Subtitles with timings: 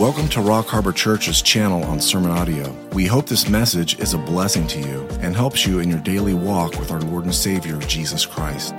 [0.00, 2.74] Welcome to Rock Harbor Church's channel on Sermon Audio.
[2.94, 6.32] We hope this message is a blessing to you and helps you in your daily
[6.32, 8.72] walk with our Lord and Savior, Jesus Christ.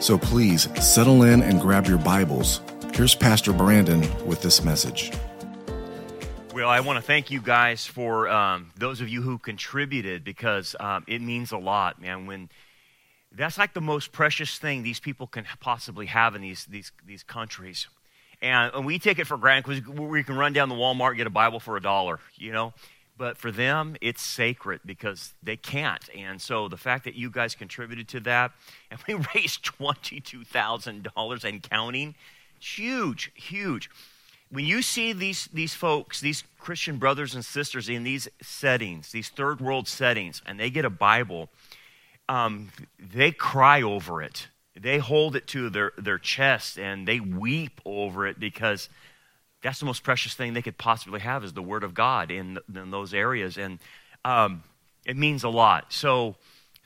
[0.00, 2.60] So please settle in and grab your Bibles.
[2.92, 5.12] Here's Pastor Brandon with this message.
[6.52, 10.76] Well, I want to thank you guys for um, those of you who contributed because
[10.78, 12.26] um, it means a lot, man.
[12.26, 12.50] When
[13.32, 17.22] that's like the most precious thing these people can possibly have in these these these
[17.22, 17.86] countries
[18.42, 21.16] and, and we take it for granted because we can run down the Walmart and
[21.18, 22.74] get a Bible for a dollar, you know.
[23.18, 26.06] But for them, it's sacred because they can't.
[26.14, 28.52] And so the fact that you guys contributed to that,
[28.90, 32.14] and we raised $22,000 and counting,
[32.56, 33.90] it's huge, huge.
[34.50, 39.28] When you see these, these folks, these Christian brothers and sisters in these settings, these
[39.28, 41.48] third world settings, and they get a Bible,
[42.28, 44.48] um, they cry over it
[44.80, 48.88] they hold it to their, their chest and they weep over it because
[49.62, 52.58] that's the most precious thing they could possibly have is the Word of God in,
[52.72, 53.56] in those areas.
[53.56, 53.78] And
[54.24, 54.62] um,
[55.04, 55.92] it means a lot.
[55.92, 56.36] So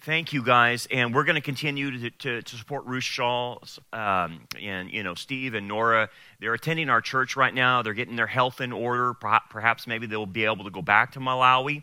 [0.03, 0.87] thank you guys.
[0.91, 3.59] And we're going to continue to, to, to, support Ruth Shaw
[3.93, 6.09] um, and, you know, Steve and Nora.
[6.39, 7.83] They're attending our church right now.
[7.83, 9.15] They're getting their health in order.
[9.15, 11.83] Perhaps maybe they'll be able to go back to Malawi.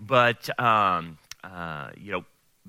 [0.00, 2.24] But, um, uh, you know,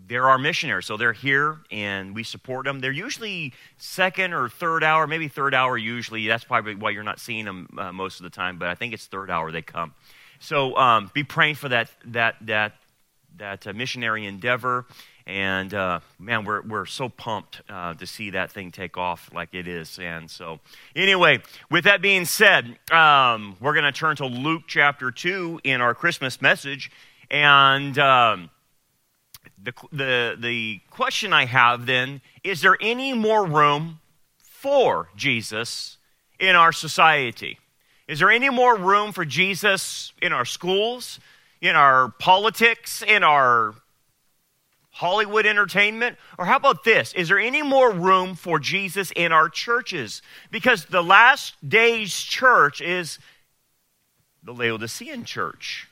[0.05, 2.79] they're our missionaries, so they're here and we support them.
[2.79, 6.27] They're usually second or third hour, maybe third hour usually.
[6.27, 8.93] That's probably why you're not seeing them uh, most of the time, but I think
[8.93, 9.93] it's third hour they come.
[10.39, 12.75] So um, be praying for that that that
[13.37, 14.85] that uh, missionary endeavor.
[15.25, 19.53] And uh, man, we're we're so pumped uh, to see that thing take off like
[19.53, 19.99] it is.
[19.99, 20.59] And so,
[20.95, 25.81] anyway, with that being said, um, we're going to turn to Luke chapter two in
[25.81, 26.91] our Christmas message,
[27.29, 27.97] and.
[27.97, 28.49] Um,
[29.61, 33.99] the, the, the question I have then is there any more room
[34.37, 35.97] for Jesus
[36.39, 37.57] in our society?
[38.07, 41.19] Is there any more room for Jesus in our schools,
[41.61, 43.73] in our politics, in our
[44.91, 46.17] Hollywood entertainment?
[46.37, 47.13] Or how about this?
[47.13, 50.21] Is there any more room for Jesus in our churches?
[50.51, 53.19] Because the last day's church is
[54.41, 55.87] the Laodicean church.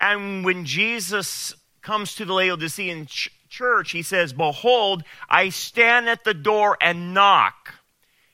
[0.00, 1.54] And when Jesus
[1.88, 7.14] comes to the Laodicean ch- church, he says, Behold, I stand at the door and
[7.14, 7.76] knock.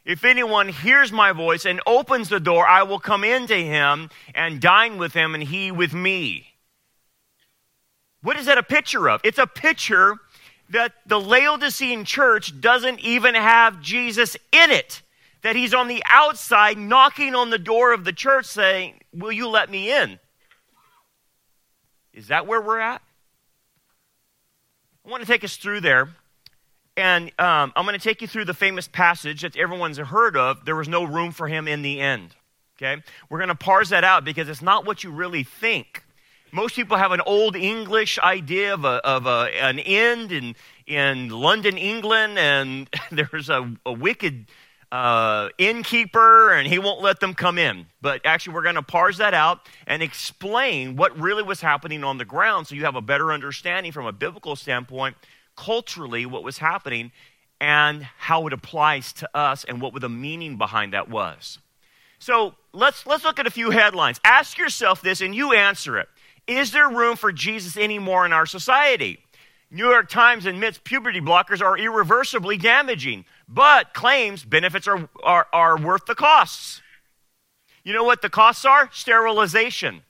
[0.04, 4.60] If anyone hears my voice and opens the door, I will come into him and
[4.60, 6.48] dine with him and he with me.
[8.22, 9.20] What is that a picture of?
[9.22, 10.16] It's a picture
[10.71, 15.00] that the Laodicean church doesn't even have Jesus in it.
[15.42, 19.47] That he's on the outside knocking on the door of the church saying, Will you
[19.47, 20.19] let me in?
[22.12, 23.00] Is that where we're at?
[25.06, 26.09] I want to take us through there.
[26.97, 30.65] And um, I'm going to take you through the famous passage that everyone's heard of.
[30.65, 32.37] There was no room for him in the end.
[32.76, 33.03] Okay?
[33.28, 36.04] We're going to parse that out because it's not what you really think.
[36.53, 40.54] Most people have an old English idea of, a, of a, an end in,
[40.87, 44.47] in London, England, and there's a, a wicked
[44.94, 47.87] uh, innkeeper and he won't let them come in.
[48.00, 52.16] But actually, we're going to parse that out and explain what really was happening on
[52.16, 55.16] the ground so you have a better understanding from a biblical standpoint,
[55.56, 57.10] culturally, what was happening
[57.60, 61.59] and how it applies to us and what the meaning behind that was.
[62.21, 64.21] So let's, let's look at a few headlines.
[64.22, 66.09] Ask yourself this and you answer it.
[66.47, 69.19] Is there room for Jesus anymore in our society?
[69.72, 75.78] New York Times admits puberty blockers are irreversibly damaging but claims benefits are, are, are
[75.78, 76.81] worth the costs.
[77.82, 78.88] You know what the costs are?
[78.93, 80.03] Sterilization.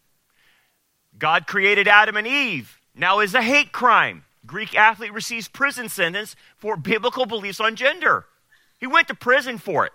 [1.19, 2.79] God created Adam and Eve.
[2.95, 4.25] Now is a hate crime.
[4.47, 8.27] Greek athlete receives prison sentence for biblical beliefs on gender.
[8.79, 9.93] He went to prison for it,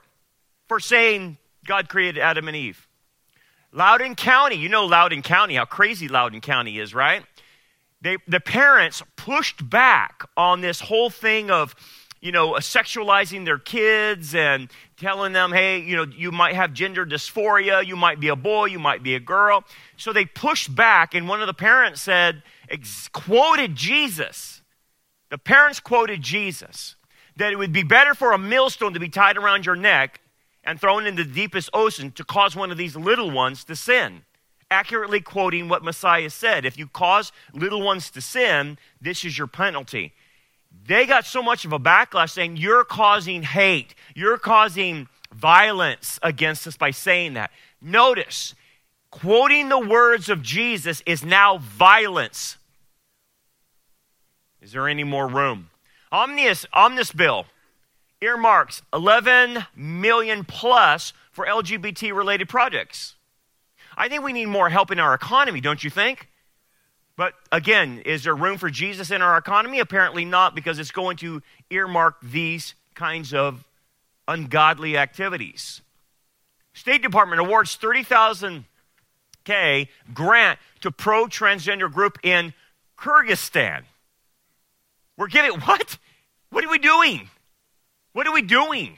[0.67, 2.87] for saying God created Adam and Eve.
[3.71, 7.23] Loudoun County, you know Loudoun County, how crazy Loudoun County is, right?
[8.01, 11.75] They, the parents pushed back on this whole thing of
[12.21, 17.05] you know, sexualizing their kids and telling them, hey, you know, you might have gender
[17.05, 19.63] dysphoria, you might be a boy, you might be a girl.
[19.95, 22.43] So they pushed back, and one of the parents said,
[23.13, 24.61] quoted Jesus.
[25.29, 26.95] The parents quoted Jesus
[27.35, 30.19] that it would be better for a millstone to be tied around your neck
[30.63, 34.23] and thrown into the deepest ocean to cause one of these little ones to sin.
[34.69, 36.65] Accurately quoting what Messiah said.
[36.65, 40.13] If you cause little ones to sin, this is your penalty
[40.89, 46.65] they got so much of a backlash saying, You're causing hate, you're causing violence against
[46.65, 47.51] us by saying that.
[47.79, 48.55] Notice,
[49.11, 52.57] quoting the words of Jesus is now violence.
[54.61, 55.69] Is there any more room?
[56.11, 57.45] Omnibus, Omnibus bill
[58.19, 63.15] earmarks 11 million plus for LGBT related projects.
[63.95, 66.28] I think we need more help in our economy, don't you think?
[67.19, 69.81] But again, is there room for Jesus in our economy?
[69.81, 73.65] Apparently not, because it's going to earmark these kinds of
[74.25, 75.81] ungodly activities.
[76.73, 78.63] State Department awards 30,000
[79.43, 82.53] K grant to pro transgender group in
[82.97, 83.81] Kyrgyzstan.
[85.17, 85.97] We're giving what?
[86.51, 87.29] What are we doing?
[88.13, 88.95] What are we doing?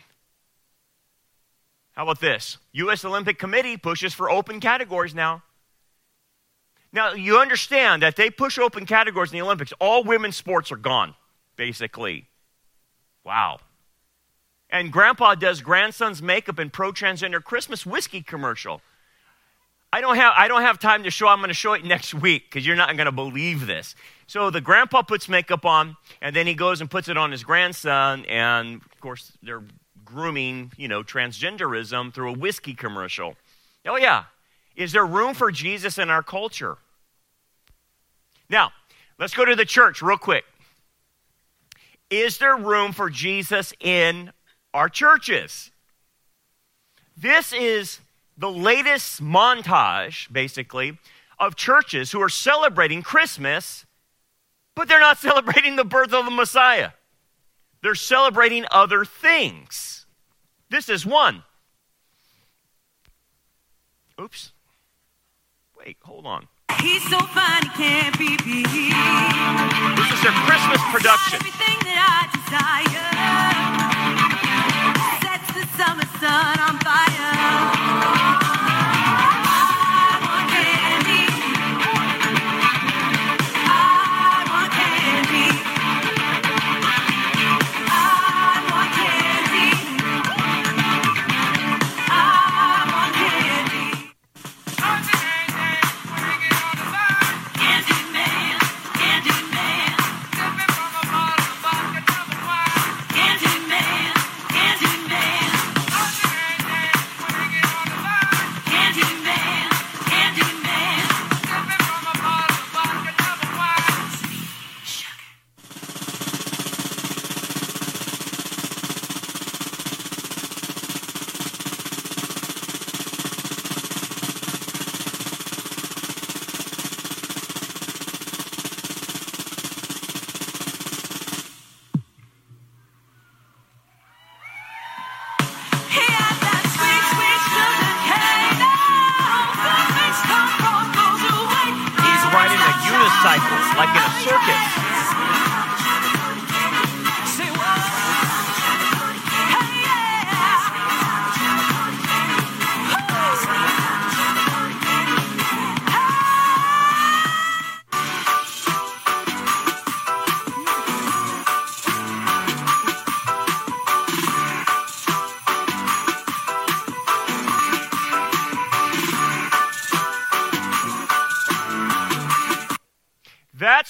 [1.94, 2.60] How about this?
[2.74, 3.04] U.S.
[3.04, 5.42] Olympic Committee pushes for open categories now.
[6.94, 9.74] Now, you understand that they push open categories in the Olympics.
[9.80, 11.16] All women's sports are gone,
[11.56, 12.28] basically.
[13.24, 13.60] Wow.
[14.70, 18.82] And grandpa does grandson's makeup in pro transgender Christmas whiskey commercial.
[19.94, 21.28] I don't have I don't have time to show.
[21.28, 23.94] I'm going to show it next week because you're not going to believe this.
[24.26, 27.44] So the grandpa puts makeup on, and then he goes and puts it on his
[27.44, 29.64] grandson, and of course they're
[30.06, 33.36] grooming, you know, transgenderism through a whiskey commercial.
[33.86, 34.26] Oh yeah,
[34.82, 36.78] is there room for Jesus in our culture?
[38.50, 38.72] Now,
[39.20, 40.44] let's go to the church real quick.
[42.10, 44.32] Is there room for Jesus in
[44.74, 45.72] our churches?
[47.16, 48.00] This is
[48.38, 50.98] the latest montage, basically,
[51.40, 53.86] of churches who are celebrating Christmas,
[54.76, 56.92] but they're not celebrating the birth of the Messiah.
[57.84, 60.06] They're celebrating other things.
[60.70, 61.44] This is one.
[64.20, 64.52] Oops.
[65.84, 66.48] Wait, hold on.
[66.80, 68.66] He's so fine, he can't be beat.
[68.66, 71.40] This is their Christmas production.
[71.40, 73.10] Everything that I desire
[75.26, 78.21] sets the summer sun on fire.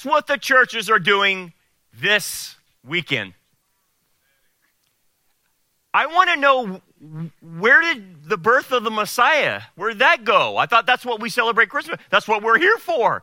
[0.02, 1.54] That's what the churches are doing
[1.94, 3.34] this weekend.
[5.94, 6.82] I want to know
[7.40, 10.58] where did the birth of the Messiah, where did that go?
[10.58, 12.00] I thought that's what we celebrate Christmas.
[12.10, 13.22] That's what we're here for.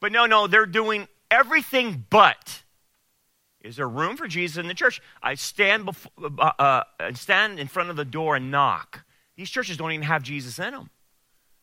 [0.00, 2.64] But no, no, they're doing everything but.
[3.60, 5.00] Is there room for Jesus in the church?
[5.22, 6.10] I stand, before,
[6.40, 6.82] uh, uh,
[7.14, 9.04] stand in front of the door and knock.
[9.36, 10.90] These churches don't even have Jesus in them.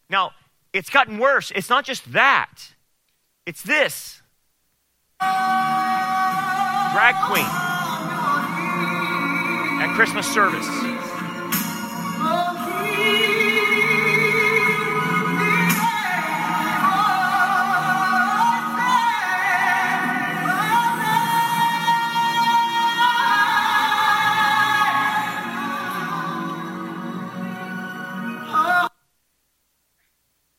[0.09, 0.31] Now,
[0.71, 1.51] it's gotten worse.
[1.53, 2.75] It's not just that.
[3.45, 4.20] It's this
[6.91, 7.45] drag queen
[9.81, 10.67] at Christmas service.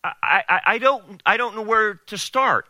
[0.05, 2.67] I, I, I, don't, I don't know where to start.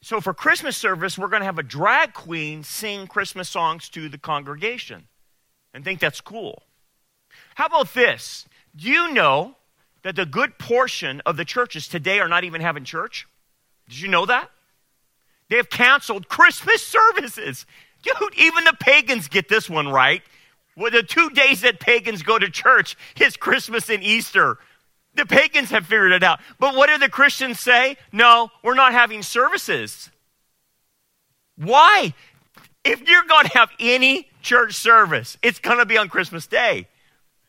[0.00, 4.08] So for Christmas service, we're going to have a drag queen sing Christmas songs to
[4.08, 5.08] the congregation
[5.74, 6.62] and think that's cool.
[7.56, 8.46] How about this?
[8.76, 9.56] Do you know
[10.02, 13.26] that the good portion of the churches today are not even having church?
[13.88, 14.50] Did you know that?
[15.48, 17.66] They have canceled Christmas services.
[18.02, 20.22] Dude, even the pagans get this one right.
[20.76, 24.58] Well, the two days that pagans go to church is Christmas and Easter.
[25.18, 26.38] The pagans have figured it out.
[26.60, 27.96] But what do the Christians say?
[28.12, 30.10] No, we're not having services.
[31.56, 32.14] Why?
[32.84, 36.86] If you're going to have any church service, it's going to be on Christmas Day.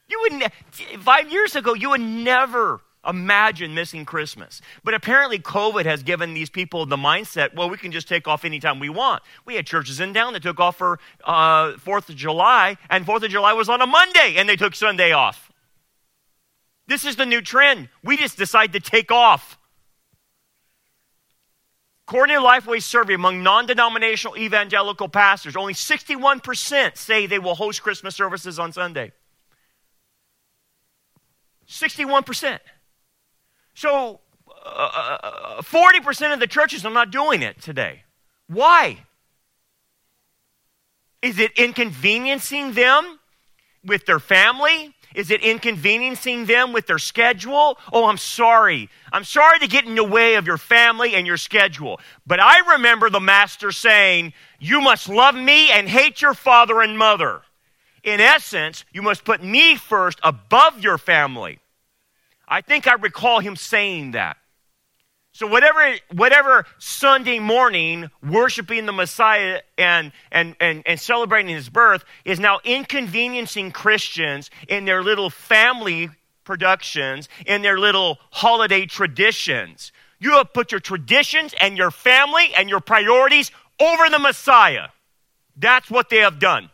[0.08, 4.62] You would ne- five years ago, you would never Imagine missing Christmas.
[4.84, 8.44] But apparently, COVID has given these people the mindset well, we can just take off
[8.44, 9.24] anytime we want.
[9.46, 13.24] We had churches in town that took off for uh, 4th of July, and 4th
[13.24, 15.49] of July was on a Monday, and they took Sunday off.
[16.90, 17.88] This is the new trend.
[18.04, 19.60] We just decide to take off.
[22.08, 27.84] According to Lifeway survey among non denominational evangelical pastors, only 61% say they will host
[27.84, 29.12] Christmas services on Sunday.
[31.68, 32.60] 61%.
[33.76, 34.22] So,
[34.66, 38.02] uh, 40% of the churches are not doing it today.
[38.48, 39.06] Why?
[41.22, 43.20] Is it inconveniencing them
[43.86, 44.96] with their family?
[45.16, 47.80] Is it inconveniencing them with their schedule?
[47.92, 48.90] Oh, I'm sorry.
[49.12, 52.00] I'm sorry to get in the way of your family and your schedule.
[52.28, 56.98] But I remember the master saying, You must love me and hate your father and
[56.98, 57.42] mother.
[58.04, 61.60] In essence, you must put me first above your family.
[62.48, 64.38] I think I recall him saying that.
[65.40, 72.04] So whatever, whatever Sunday morning worshiping the Messiah and, and, and, and celebrating his birth
[72.26, 76.10] is now inconveniencing Christians in their little family
[76.44, 79.94] productions, in their little holiday traditions.
[80.20, 84.90] You have put your traditions and your family and your priorities over the Messiah.
[85.56, 86.70] That's what they have done.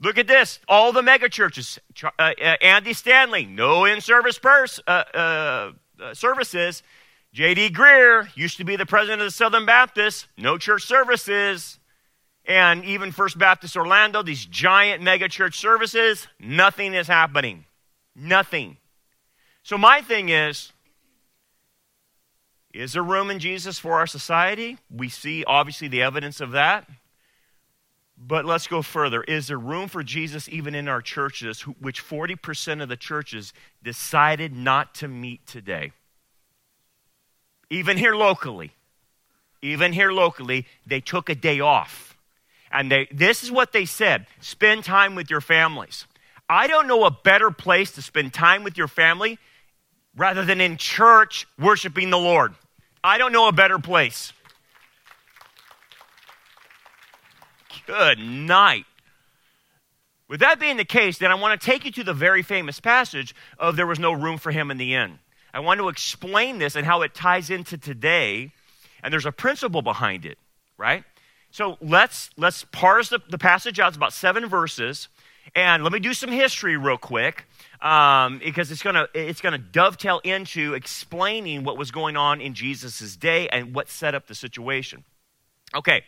[0.00, 0.58] Look at this.
[0.66, 1.78] All the mega churches.
[2.02, 5.70] Uh, uh, Andy Stanley, no in service purse, uh,
[6.02, 6.82] uh services.
[7.32, 7.70] J.D.
[7.70, 11.78] Greear used to be the president of the Southern Baptist, no church services.
[12.44, 17.64] And even First Baptist Orlando, these giant mega church services, nothing is happening.
[18.14, 18.76] Nothing.
[19.62, 20.72] So, my thing is,
[22.74, 24.78] is there room in Jesus for our society?
[24.90, 26.88] We see obviously the evidence of that.
[28.24, 29.24] But let's go further.
[29.24, 33.52] Is there room for Jesus even in our churches, which 40% of the churches
[33.82, 35.90] decided not to meet today?
[37.68, 38.72] Even here locally.
[39.60, 42.16] Even here locally, they took a day off.
[42.70, 46.06] And they, this is what they said spend time with your families.
[46.48, 49.38] I don't know a better place to spend time with your family
[50.16, 52.54] rather than in church worshiping the Lord.
[53.02, 54.32] I don't know a better place.
[57.92, 58.86] Good night.
[60.26, 62.80] With that being the case, then I want to take you to the very famous
[62.80, 65.18] passage of there was no room for him in the inn.
[65.52, 68.52] I want to explain this and how it ties into today,
[69.02, 70.38] and there's a principle behind it,
[70.78, 71.04] right?
[71.50, 73.88] So let's let's parse the, the passage out.
[73.88, 75.08] It's about seven verses,
[75.54, 77.44] and let me do some history real quick
[77.82, 83.16] um, because it's gonna it's gonna dovetail into explaining what was going on in Jesus'
[83.16, 85.04] day and what set up the situation.
[85.74, 86.04] Okay,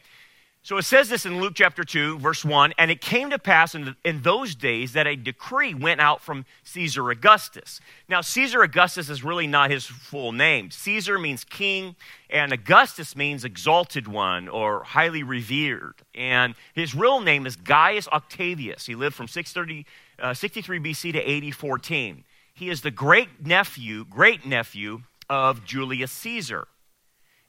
[0.64, 3.74] so it says this in Luke chapter 2, verse 1 And it came to pass
[3.74, 7.82] in, the, in, those days that a decree went out from Caesar Augustus.
[8.08, 10.70] Now, Caesar Augustus is really not his full name.
[10.70, 11.96] Caesar means king,
[12.30, 15.96] and Augustus means exalted one or highly revered.
[16.14, 18.86] And his real name is Gaius Octavius.
[18.86, 19.84] He lived from 630,
[20.18, 22.24] uh, 63 BC to 80 14.
[22.54, 26.68] He is the great nephew, great nephew of Julius Caesar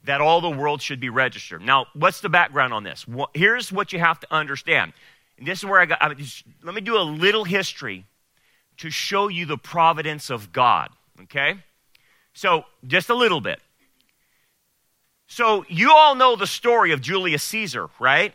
[0.06, 1.62] that all the world should be registered.
[1.62, 3.04] Now, what's the background on this?
[3.34, 4.92] Here's what you have to understand.
[5.38, 8.06] And this is where I got, I mean, just, let me do a little history
[8.78, 10.90] to show you the providence of God,
[11.22, 11.54] okay?
[12.34, 13.60] So, just a little bit.
[15.26, 18.32] So, you all know the story of Julius Caesar, right?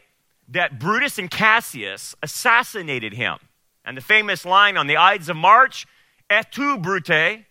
[0.49, 3.37] That Brutus and Cassius assassinated him.
[3.85, 5.87] And the famous line on the Ides of March,
[6.29, 7.45] Et tu, Brute,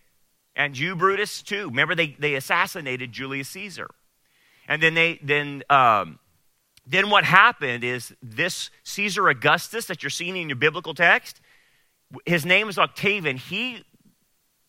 [0.55, 1.69] and you, Brutus, too.
[1.69, 3.89] Remember, they, they assassinated Julius Caesar.
[4.71, 6.17] And then they then um,
[6.87, 11.41] then what happened is this Caesar Augustus that you're seeing in your biblical text,
[12.25, 13.35] his name is Octavian.
[13.35, 13.83] He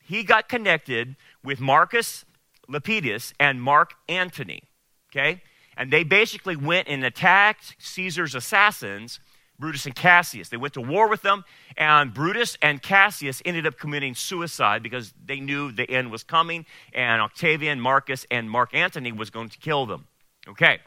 [0.02, 2.24] he got connected with Marcus
[2.68, 4.64] Lepidus and Mark Antony.
[5.12, 5.40] Okay?
[5.76, 9.20] And they basically went and attacked Caesar's assassins,
[9.62, 10.48] Brutus and Cassius.
[10.48, 11.44] They went to war with them,
[11.76, 16.66] and Brutus and Cassius ended up committing suicide because they knew the end was coming,
[16.92, 20.08] and Octavian, Marcus, and Mark Antony was going to kill them.
[20.48, 20.80] Okay.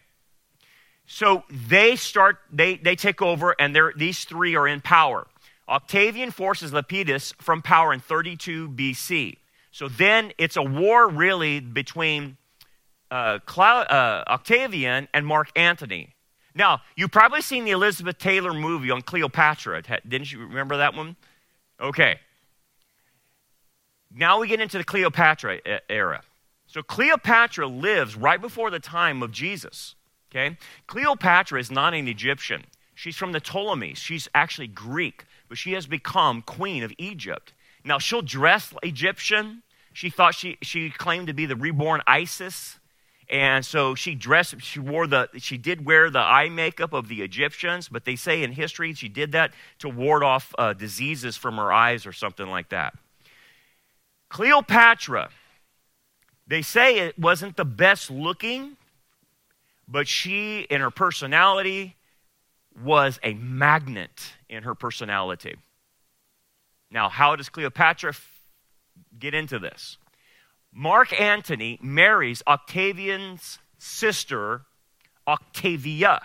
[1.08, 5.25] So they start, they, they take over, and these three are in power.
[5.70, 9.38] Octavian forces Lepidus from power in 32 BC.
[9.72, 12.36] So then it's a war really between
[13.10, 16.14] uh, uh, Octavian and Mark Antony.
[16.55, 19.83] Now, you've probably seen the Elizabeth Taylor movie on Cleopatra.
[20.07, 21.17] Didn't you remember that one?
[21.81, 22.19] Okay.
[24.15, 25.59] Now we get into the Cleopatra
[25.89, 26.21] era.
[26.67, 29.95] So Cleopatra lives right before the time of Jesus.
[30.31, 30.57] Okay?
[30.88, 32.63] Cleopatra is not an Egyptian.
[32.95, 33.97] She's from the Ptolemies.
[33.97, 37.51] She's actually Greek, but she has become queen of Egypt.
[37.83, 39.63] Now, she'll dress Egyptian.
[39.91, 42.79] She thought she, she claimed to be the reborn Isis.
[43.29, 47.24] And so she dressed, she wore the, she did wear the eye makeup of the
[47.24, 51.58] Egyptians, but they say in history she did that to ward off uh, diseases from
[51.58, 52.96] her eyes or something like that.
[54.29, 55.29] Cleopatra,
[56.48, 58.77] they say it wasn't the best looking,
[59.88, 61.96] but she, in her personality,
[62.84, 65.55] was a magnet in her personality.
[66.91, 68.46] Now, how does Cleopatra f-
[69.17, 69.98] get into this?
[70.77, 74.63] Mark Antony marries Octavian's sister,
[75.25, 76.22] Octavia.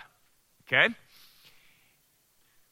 [0.67, 0.93] Okay?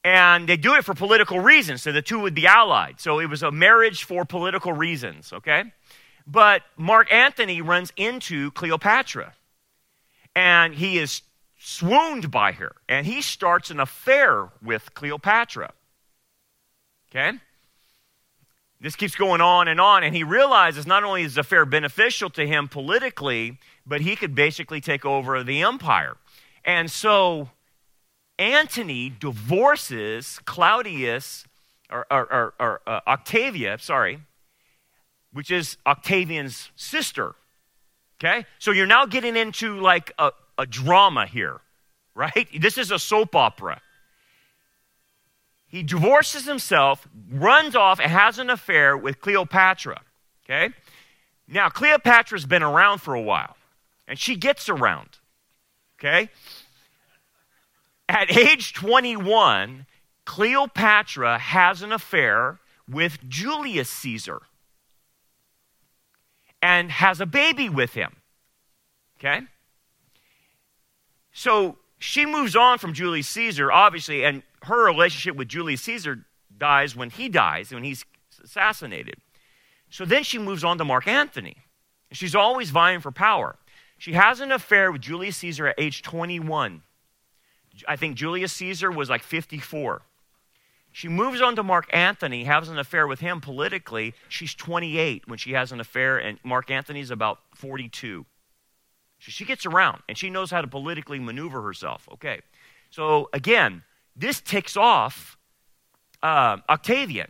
[0.04, 3.00] And they do it for political reasons, so the two would be allied.
[3.00, 5.64] So it was a marriage for political reasons, okay?
[6.28, 9.34] But Mark Antony runs into Cleopatra,
[10.36, 11.22] and he is
[11.58, 15.74] swooned by her, and he starts an affair with Cleopatra.
[17.10, 17.40] Okay?
[18.82, 22.30] This keeps going on and on, and he realizes not only is the affair beneficial
[22.32, 26.16] to him politically, but he could basically take over the empire.
[26.64, 27.50] And so
[28.38, 31.46] Antony divorces Claudius,
[31.92, 34.22] or, or, or, or uh, Octavia, sorry,
[35.34, 37.36] which is Octavian's sister.
[38.18, 38.46] Okay?
[38.60, 41.60] So you're now getting into like a, a drama here,
[42.16, 42.48] right?
[42.58, 43.82] This is a soap opera.
[45.70, 50.02] He divorces himself, runs off, and has an affair with Cleopatra.
[50.44, 50.74] Okay?
[51.48, 53.56] Now, Cleopatra's been around for a while,
[54.08, 55.20] and she gets around.
[56.00, 56.30] Okay?
[58.10, 59.86] At age 21,
[60.26, 62.58] Cleopatra has an affair
[62.90, 64.42] with Julius Caesar
[66.64, 68.16] and has a baby with him.
[69.20, 69.42] Okay?
[71.32, 76.26] So she moves on from Julius Caesar, obviously, and her relationship with Julius Caesar
[76.58, 78.06] dies when he dies, when he's
[78.42, 79.18] assassinated.
[79.90, 81.58] So then she moves on to Mark Antony.
[82.12, 83.58] She's always vying for power.
[83.98, 86.82] She has an affair with Julius Caesar at age 21.
[87.88, 90.02] I think Julius Caesar was like 54.
[90.92, 94.14] She moves on to Mark Antony, has an affair with him politically.
[94.28, 98.26] She's 28 when she has an affair, and Mark Antony's about 42.
[99.20, 102.08] She gets around and she knows how to politically maneuver herself.
[102.14, 102.42] Okay.
[102.90, 103.84] So again,
[104.16, 105.38] this ticks off
[106.24, 107.30] uh, Octavian.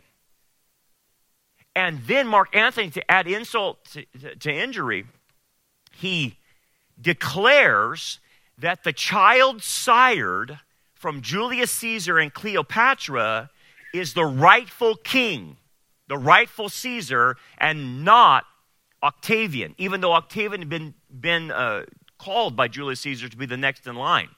[1.74, 5.06] And then Mark Antony, to add insult to, to, to injury,
[5.92, 6.36] he
[7.00, 8.18] declares
[8.58, 10.58] that the child sired
[10.94, 13.50] from Julius Caesar and Cleopatra
[13.94, 15.56] is the rightful king,
[16.08, 18.44] the rightful Caesar, and not
[19.02, 21.84] Octavian, even though Octavian had been, been uh,
[22.18, 24.28] called by Julius Caesar to be the next in line.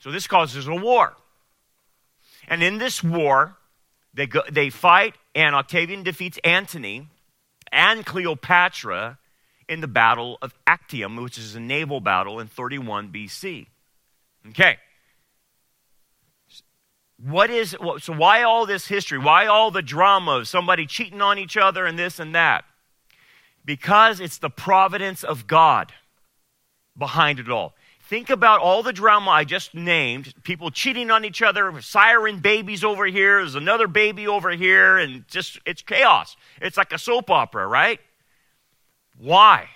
[0.00, 1.16] So this causes a war.
[2.48, 3.56] And in this war,
[4.14, 7.08] they, go, they fight, and Octavian defeats Antony
[7.72, 9.18] and Cleopatra
[9.68, 13.66] in the Battle of Actium, which is a naval battle in 31 BC.
[14.48, 14.78] Okay.
[17.18, 19.18] What is so why all this history?
[19.18, 22.64] Why all the drama of somebody cheating on each other and this and that?
[23.66, 25.92] Because it's the providence of God
[26.96, 27.74] behind it all.
[28.08, 32.84] Think about all the drama I just named people cheating on each other, siren babies
[32.84, 36.36] over here, there's another baby over here, and just it's chaos.
[36.62, 37.98] It's like a soap opera, right?
[39.18, 39.68] Why?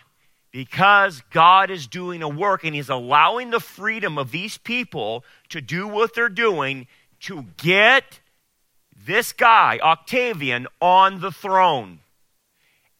[0.52, 5.60] Because God is doing a work and He's allowing the freedom of these people to
[5.60, 6.86] do what they're doing
[7.22, 8.20] to get
[9.06, 11.98] this guy, Octavian, on the throne.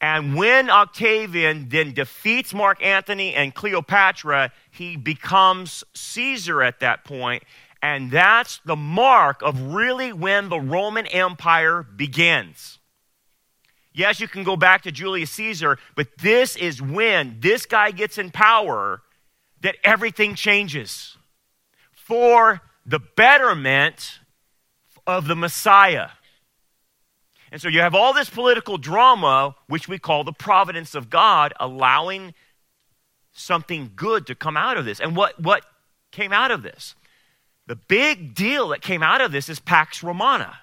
[0.01, 7.43] And when Octavian then defeats Mark Antony and Cleopatra, he becomes Caesar at that point,
[7.83, 12.79] And that's the mark of really when the Roman Empire begins.
[13.93, 18.17] Yes, you can go back to Julius Caesar, but this is when this guy gets
[18.17, 19.01] in power
[19.61, 21.17] that everything changes
[21.93, 24.19] for the betterment
[25.05, 26.09] of the Messiah.
[27.51, 31.53] And so you have all this political drama, which we call the providence of God,
[31.59, 32.33] allowing
[33.33, 34.99] something good to come out of this.
[34.99, 35.65] And what, what
[36.11, 36.95] came out of this?
[37.67, 40.59] The big deal that came out of this is Pax Romana.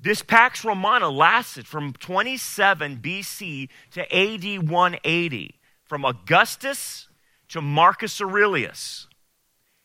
[0.00, 7.08] This Pax Romana lasted from 27 BC to AD 180, from Augustus
[7.48, 9.08] to Marcus Aurelius.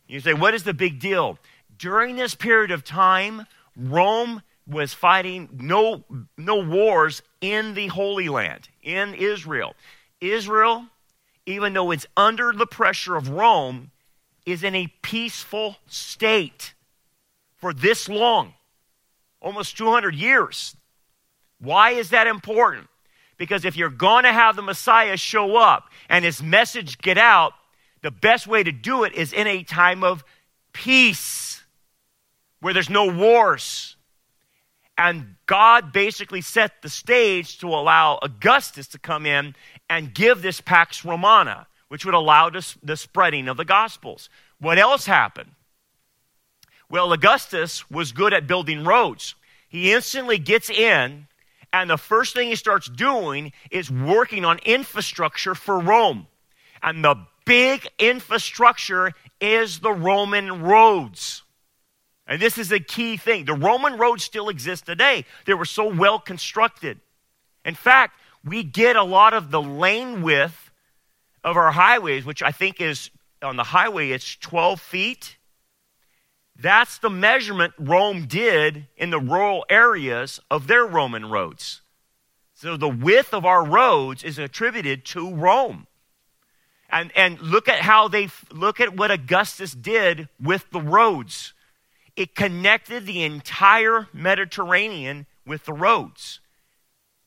[0.07, 1.39] You say, what is the big deal?
[1.75, 6.03] During this period of time, Rome was fighting no,
[6.37, 9.75] no wars in the Holy Land, in Israel.
[10.21, 10.85] Israel,
[11.45, 13.91] even though it's under the pressure of Rome,
[14.45, 16.73] is in a peaceful state
[17.57, 18.53] for this long
[19.43, 20.75] almost 200 years.
[21.59, 22.87] Why is that important?
[23.37, 27.53] Because if you're going to have the Messiah show up and his message get out,
[28.01, 30.23] the best way to do it is in a time of
[30.71, 31.63] peace
[32.59, 33.92] where there's no wars.
[34.97, 39.55] And God basically set the stage to allow Augustus to come in
[39.89, 44.29] and give this Pax Romana, which would allow this, the spreading of the Gospels.
[44.59, 45.51] What else happened?
[46.89, 49.35] Well, Augustus was good at building roads.
[49.67, 51.27] He instantly gets in,
[51.71, 56.27] and the first thing he starts doing is working on infrastructure for Rome.
[56.83, 61.41] And the big infrastructure is the Roman roads.
[62.27, 63.45] And this is a key thing.
[63.45, 65.25] The Roman roads still exist today.
[65.45, 66.99] They were so well constructed.
[67.65, 70.71] In fact, we get a lot of the lane width
[71.43, 73.09] of our highways, which I think is
[73.41, 75.37] on the highway, it's 12 feet.
[76.55, 81.81] That's the measurement Rome did in the rural areas of their Roman roads.
[82.53, 85.87] So the width of our roads is attributed to Rome.
[86.89, 91.53] And, and look at how they look at what Augustus did with the roads.
[92.15, 96.39] It connected the entire Mediterranean with the roads.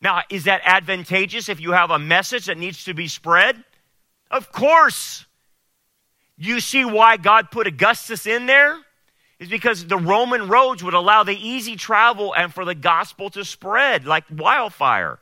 [0.01, 3.65] Now, is that advantageous if you have a message that needs to be spread?
[4.31, 5.27] Of course.
[6.37, 8.79] You see why God put Augustus in there?
[9.39, 13.45] Is because the Roman roads would allow the easy travel and for the gospel to
[13.45, 15.19] spread like wildfire.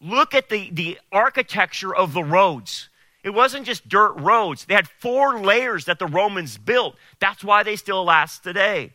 [0.00, 2.88] Look at the, the architecture of the roads.
[3.26, 6.94] It wasn't just dirt roads, they had four layers that the Romans built.
[7.18, 8.92] That's why they still last today.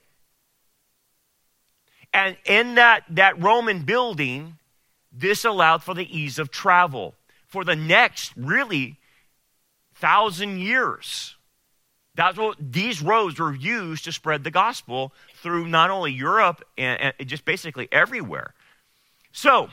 [2.14, 4.58] And in that, that Roman building,
[5.12, 7.14] this allowed for the ease of travel
[7.46, 9.00] for the next, really,
[9.96, 11.36] thousand years.
[12.16, 15.12] That's what these roads were used to spread the gospel
[15.44, 18.54] through not only Europe and, and just basically everywhere.
[19.34, 19.72] So,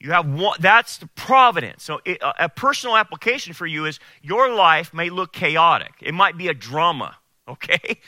[0.00, 1.84] you have one, that's the providence.
[1.84, 5.92] So, it, a, a personal application for you is your life may look chaotic.
[6.00, 7.16] It might be a drama,
[7.48, 8.00] okay?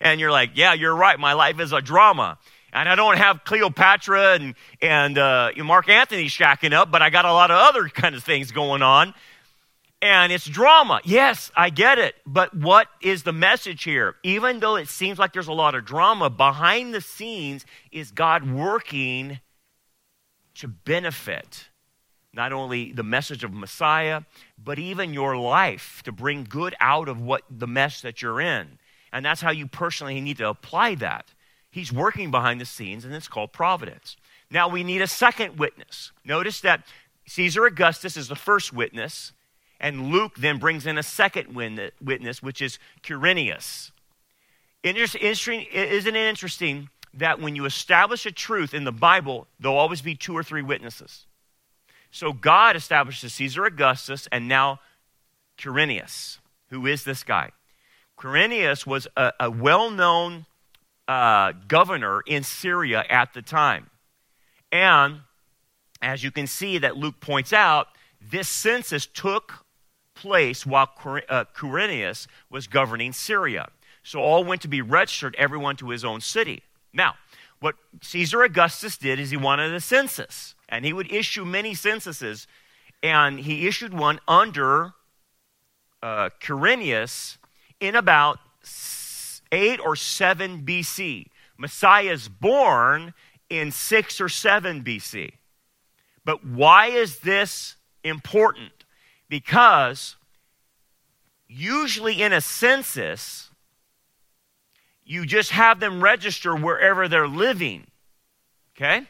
[0.00, 1.18] and you're like, yeah, you're right.
[1.18, 2.38] My life is a drama.
[2.72, 7.24] And I don't have Cleopatra and, and uh, Mark Antony shacking up, but I got
[7.24, 9.14] a lot of other kind of things going on
[10.04, 11.00] and it's drama.
[11.02, 12.14] Yes, I get it.
[12.26, 14.16] But what is the message here?
[14.22, 18.48] Even though it seems like there's a lot of drama, behind the scenes is God
[18.50, 19.40] working
[20.56, 21.68] to benefit
[22.32, 24.22] not only the message of Messiah,
[24.62, 28.78] but even your life to bring good out of what the mess that you're in.
[29.12, 31.32] And that's how you personally need to apply that.
[31.70, 34.16] He's working behind the scenes, and it's called providence.
[34.50, 36.12] Now we need a second witness.
[36.24, 36.84] Notice that
[37.26, 39.32] Caesar Augustus is the first witness.
[39.80, 43.90] And Luke then brings in a second witness, which is Quirinius.
[44.82, 50.02] Interesting, isn't it interesting that when you establish a truth in the Bible, there'll always
[50.02, 51.26] be two or three witnesses?
[52.10, 54.80] So God establishes Caesar Augustus and now
[55.58, 56.38] Quirinius.
[56.70, 57.50] Who is this guy?
[58.18, 60.46] Quirinius was a, a well known
[61.08, 63.90] uh, governor in Syria at the time.
[64.70, 65.20] And
[66.02, 67.88] as you can see, that Luke points out,
[68.20, 69.64] this census took
[70.14, 70.90] place while
[71.28, 73.68] uh, Quirinius was governing Syria.
[74.02, 76.62] So all went to be registered, everyone to his own city.
[76.94, 77.16] Now,
[77.58, 82.46] what Caesar Augustus did is he wanted a census, and he would issue many censuses,
[83.02, 84.92] and he issued one under
[86.02, 87.38] uh, Quirinius
[87.80, 88.38] in about
[89.50, 91.26] 8 or 7 BC.
[91.56, 93.14] Messiah is born
[93.50, 95.32] in 6 or 7 BC.
[96.24, 98.84] But why is this important?
[99.28, 100.16] Because
[101.48, 103.50] usually in a census,
[105.04, 107.86] you just have them register wherever they're living.
[108.76, 109.06] Okay?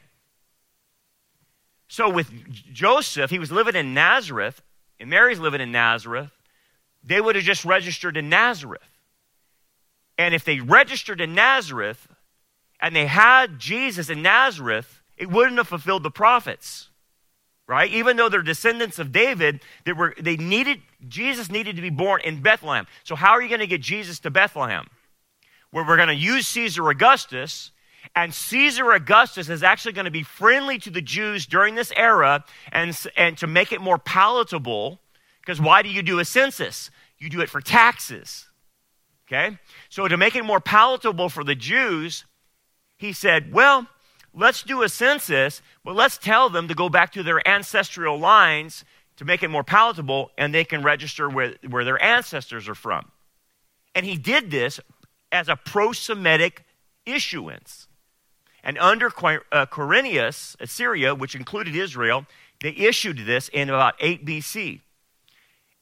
[1.89, 2.31] So with
[2.73, 4.63] Joseph, he was living in Nazareth,
[4.99, 6.31] and Mary's living in Nazareth.
[7.03, 8.83] They would have just registered in Nazareth.
[10.17, 12.09] And if they registered in Nazareth
[12.81, 16.89] and they had Jesus in Nazareth, it wouldn't have fulfilled the prophets
[17.67, 17.91] right?
[17.91, 22.21] Even though they're descendants of David, they were they needed Jesus needed to be born
[22.23, 22.87] in Bethlehem.
[23.05, 24.87] So how are you going to get Jesus to Bethlehem?
[25.75, 27.73] Where we're going to use Caesar Augustus,
[28.15, 32.45] and Caesar Augustus is actually going to be friendly to the Jews during this era,
[32.71, 35.01] and and to make it more palatable.
[35.41, 36.93] Because why do you do a census?
[37.19, 38.47] You do it for taxes.
[39.27, 39.59] Okay?
[39.89, 42.25] So to make it more palatable for the Jews,
[42.97, 43.89] he said, well,
[44.33, 48.85] let's do a census, but let's tell them to go back to their ancestral lines
[49.17, 53.11] to make it more palatable and they can register where, where their ancestors are from.
[53.93, 54.79] And he did this
[55.35, 56.65] as a pro Semitic
[57.05, 57.89] issuance.
[58.63, 62.25] And under uh, Quirinius, Assyria, which included Israel,
[62.61, 64.81] they issued this in about 8 BC.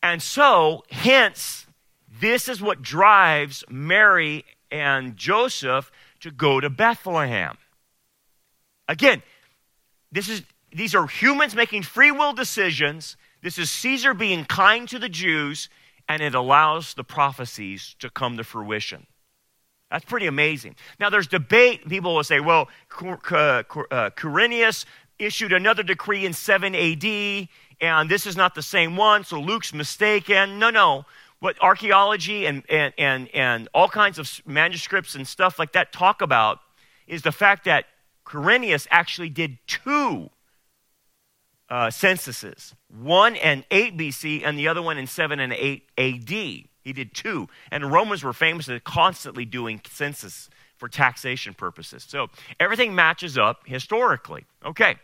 [0.02, 1.66] And so, hence,
[2.20, 7.56] this is what drives Mary and Joseph to go to Bethlehem.
[8.88, 9.22] Again,
[10.10, 10.42] this is,
[10.74, 13.16] these are humans making free will decisions.
[13.42, 15.68] This is Caesar being kind to the Jews,
[16.08, 19.06] and it allows the prophecies to come to fruition.
[19.92, 20.76] That's pretty amazing.
[20.98, 21.86] Now, there's debate.
[21.86, 24.86] People will say, well, uh, Quirinius
[25.18, 29.74] issued another decree in 7 AD, and this is not the same one, so Luke's
[29.74, 30.58] mistaken.
[30.58, 31.04] No, no.
[31.40, 36.22] What archaeology and, and, and, and all kinds of manuscripts and stuff like that talk
[36.22, 36.60] about
[37.06, 37.84] is the fact that
[38.24, 40.30] Quirinius actually did two
[41.68, 46.71] uh, censuses one in 8 BC and the other one in 7 and 8 AD.
[46.82, 47.48] He did two.
[47.70, 52.04] And the Romans were famous for constantly doing census for taxation purposes.
[52.08, 54.44] So everything matches up historically.
[54.64, 54.96] Okay.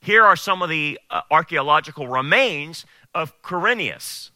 [0.00, 4.30] Here are some of the uh, archaeological remains of Quirinius.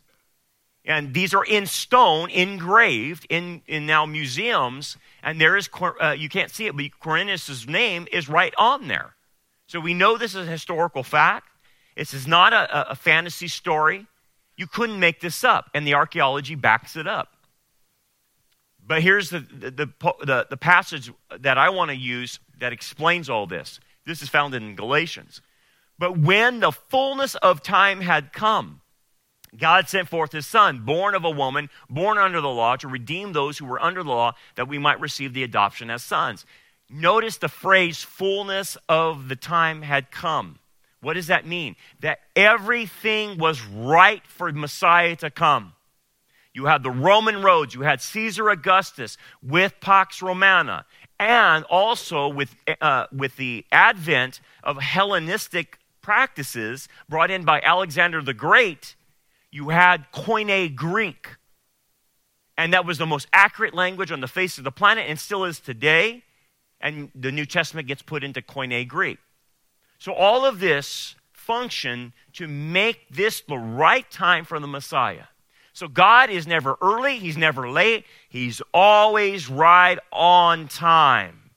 [0.84, 4.96] And these are in stone, engraved in, in now museums.
[5.22, 5.68] And there is,
[6.00, 9.14] uh, you can't see it, but Quirinius' name is right on there.
[9.66, 11.48] So we know this is a historical fact.
[11.96, 14.06] This is not a, a fantasy story.
[14.60, 17.34] You couldn't make this up, and the archaeology backs it up.
[18.86, 19.88] But here's the, the,
[20.22, 23.80] the, the passage that I want to use that explains all this.
[24.04, 25.40] This is found in Galatians.
[25.98, 28.82] But when the fullness of time had come,
[29.56, 33.32] God sent forth his son, born of a woman, born under the law, to redeem
[33.32, 36.44] those who were under the law, that we might receive the adoption as sons.
[36.90, 40.58] Notice the phrase, fullness of the time had come.
[41.00, 41.76] What does that mean?
[42.00, 45.72] That everything was right for Messiah to come.
[46.52, 50.84] You had the Roman roads, you had Caesar Augustus with Pax Romana,
[51.18, 58.34] and also with, uh, with the advent of Hellenistic practices brought in by Alexander the
[58.34, 58.96] Great,
[59.50, 61.36] you had Koine Greek.
[62.56, 65.44] And that was the most accurate language on the face of the planet and still
[65.44, 66.24] is today.
[66.80, 69.18] And the New Testament gets put into Koine Greek.
[70.00, 75.24] So all of this function to make this the right time for the Messiah.
[75.74, 81.50] So God is never early, He's never late, He's always right on time.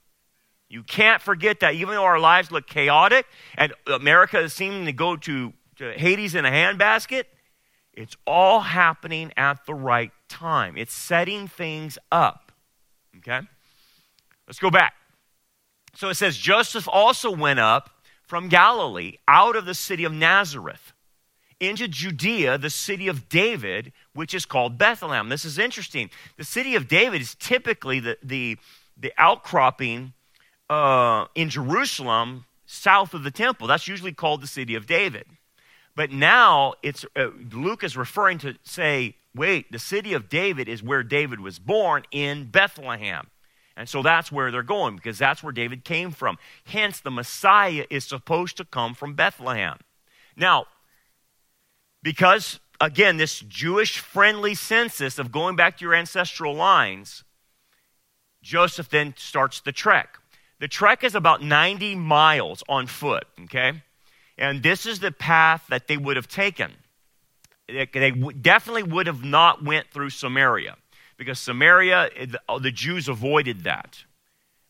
[0.67, 3.25] You can't forget that, even though our lives look chaotic
[3.56, 7.23] and America is seeming to go to, to Hades in a handbasket,
[7.93, 10.75] it's all happening at the right time.
[10.75, 12.51] It's setting things up.
[13.19, 13.39] Okay?
[14.47, 14.95] Let's go back.
[15.95, 17.91] So it says Joseph also went up
[18.34, 20.93] from Galilee out of the city of Nazareth
[21.60, 25.30] into Judea, the city of David, which is called Bethlehem.
[25.30, 26.10] This is interesting.
[26.38, 28.58] The city of David is typically the, the,
[28.98, 30.13] the outcropping
[30.67, 33.67] uh, in Jerusalem south of the temple.
[33.67, 35.28] That's usually called the city of David.
[35.96, 40.82] But now it's uh, Luke is referring to say, wait, the city of David is
[40.82, 43.28] where David was born in Bethlehem.
[43.75, 46.38] And so that's where they're going because that's where David came from.
[46.65, 49.79] Hence, the Messiah is supposed to come from Bethlehem.
[50.36, 50.65] Now,
[52.03, 57.23] because, again, this Jewish friendly census of going back to your ancestral lines,
[58.43, 60.19] Joseph then starts the trek.
[60.59, 63.81] The trek is about 90 miles on foot, okay?
[64.38, 66.73] And this is the path that they would have taken.
[67.67, 70.75] They definitely would have not went through Samaria
[71.23, 72.09] because Samaria,
[72.59, 74.03] the Jews avoided that.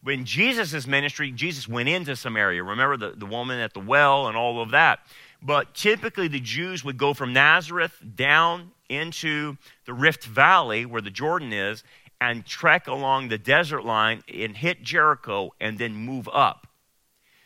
[0.03, 2.63] When Jesus' ministry, Jesus went into Samaria.
[2.63, 4.99] Remember the, the woman at the well and all of that.
[5.41, 11.09] But typically, the Jews would go from Nazareth down into the Rift Valley, where the
[11.09, 11.83] Jordan is,
[12.21, 16.67] and trek along the desert line and hit Jericho and then move up.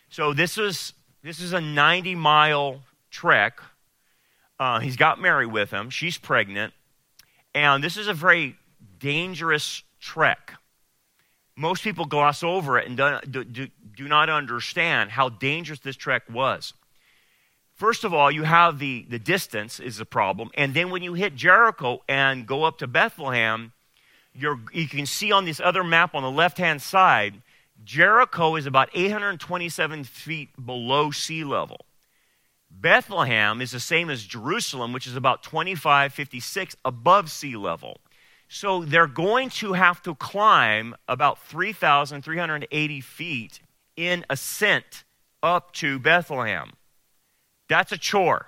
[0.10, 0.94] So this is
[1.24, 3.62] this is a 90 mile trek.
[4.60, 5.90] Uh, he's got Mary with him.
[5.90, 6.74] She's pregnant,
[7.56, 8.58] and this is a very
[9.00, 10.54] dangerous trek.
[11.56, 12.98] Most people gloss over it and
[13.30, 16.74] do, do, do not understand how dangerous this trek was.
[17.74, 20.50] First of all, you have the, the distance is a problem.
[20.56, 23.74] And then when you hit Jericho and go up to Bethlehem,
[24.34, 27.42] you you can see on this other map on the left hand side,
[27.84, 31.86] Jericho is about 827 feet below sea level.
[32.70, 38.00] Bethlehem is the same as Jerusalem, which is about 2556 above sea level.
[38.48, 43.60] So they're going to have to climb about 3,380 feet
[43.96, 45.04] in ascent
[45.44, 46.74] up to Bethlehem.
[47.68, 48.48] That's a chore.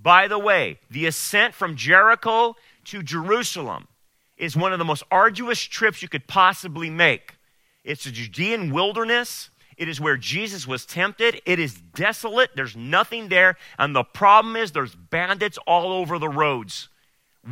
[0.00, 3.88] By the way, the ascent from Jericho to Jerusalem
[4.36, 7.36] is one of the most arduous trips you could possibly make.
[7.84, 9.48] It's the Judean wilderness.
[9.78, 11.40] It is where Jesus was tempted.
[11.46, 12.50] It is desolate.
[12.54, 13.56] There's nothing there.
[13.78, 16.88] And the problem is there's bandits all over the roads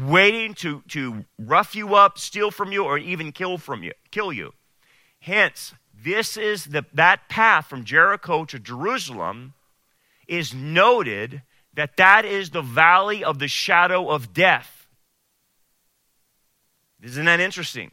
[0.02, 4.32] waiting to, to rough you up, steal from you, or even kill from you, kill
[4.32, 4.52] you.
[5.20, 9.54] Hence, this is the, that path from Jericho to Jerusalem
[10.26, 11.42] is noted
[11.74, 14.86] that that is the valley of the shadow of death.
[17.02, 17.90] Isn't that interesting?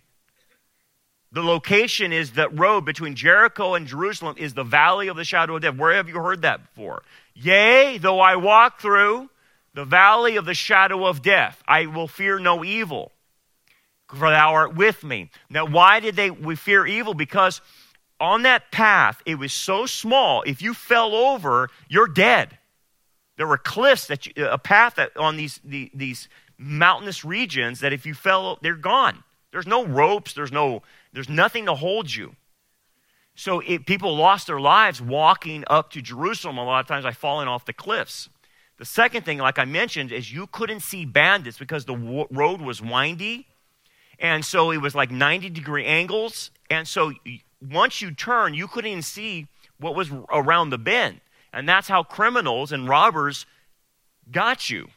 [1.31, 5.55] The location is that road between Jericho and Jerusalem is the valley of the shadow
[5.55, 5.75] of death.
[5.75, 7.03] Where have you heard that before?
[7.33, 9.29] Yea, though I walk through
[9.73, 13.11] the valley of the shadow of death, I will fear no evil,
[14.07, 15.29] for thou art with me.
[15.49, 17.13] Now, why did they we fear evil?
[17.13, 17.61] Because
[18.19, 22.57] on that path, it was so small, if you fell over, you're dead.
[23.37, 27.93] There were cliffs that you, a path that on these, the, these mountainous regions that
[27.93, 29.23] if you fell, they're gone.
[29.51, 32.35] There's no ropes, there's no there's nothing to hold you.
[33.35, 37.11] So it, people lost their lives walking up to Jerusalem a lot of times by
[37.11, 38.29] falling off the cliffs.
[38.81, 42.61] The second thing, like I mentioned, is you couldn't see bandits because the w- road
[42.61, 43.45] was windy.
[44.17, 46.49] And so it was like 90 degree angles.
[46.67, 47.13] And so
[47.61, 49.45] once you turn, you couldn't even see
[49.79, 51.21] what was around the bend.
[51.53, 53.45] And that's how criminals and robbers
[54.31, 54.87] got you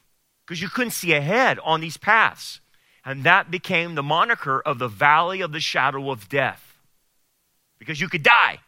[0.46, 2.60] because you couldn't see ahead on these paths.
[3.04, 6.78] And that became the moniker of the valley of the shadow of death.
[7.78, 8.60] Because you could die,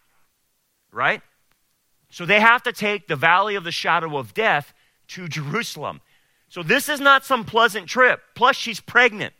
[0.92, 1.22] right?
[2.10, 4.74] So they have to take the valley of the shadow of death
[5.08, 6.00] to Jerusalem.
[6.48, 8.20] So this is not some pleasant trip.
[8.34, 9.34] Plus, she's pregnant.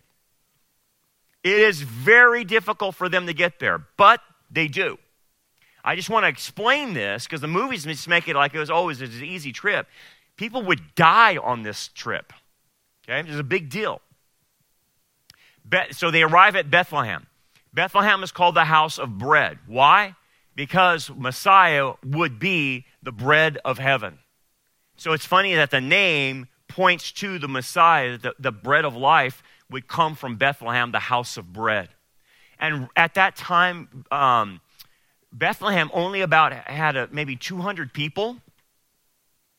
[1.45, 4.99] It is very difficult for them to get there, but they do.
[5.85, 8.71] I just want to explain this because the movies just make it like it was
[8.71, 9.87] always an easy trip.
[10.37, 12.33] People would die on this trip.
[13.09, 14.01] Okay, it's a big deal
[15.93, 17.27] so they arrive at Bethlehem.
[17.73, 19.59] Bethlehem is called the house of bread.
[19.67, 20.15] Why?
[20.55, 24.19] Because Messiah would be the bread of heaven.
[24.97, 29.43] So it's funny that the name points to the Messiah, the, the bread of life
[29.71, 31.89] would come from Bethlehem, the house of bread.
[32.59, 34.61] And at that time, um,
[35.33, 38.39] Bethlehem only about had a, maybe 200 people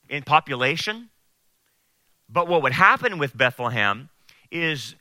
[0.10, 1.10] in population.
[2.30, 4.10] But what would happen with Bethlehem
[4.52, 4.96] is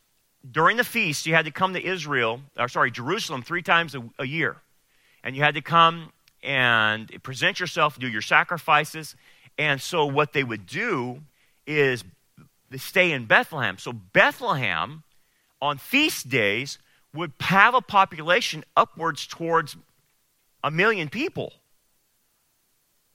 [0.49, 4.03] during the feast, you had to come to Israel, or sorry, Jerusalem, three times a,
[4.19, 4.57] a year.
[5.25, 9.17] And you had to come and present yourself, do your sacrifices.
[9.59, 11.23] And so, what they would do
[11.67, 12.05] is
[12.71, 13.79] they stay in Bethlehem.
[13.79, 15.03] So, Bethlehem
[15.63, 16.79] on feast days
[17.15, 19.77] would have a population upwards towards
[20.63, 21.53] a million people.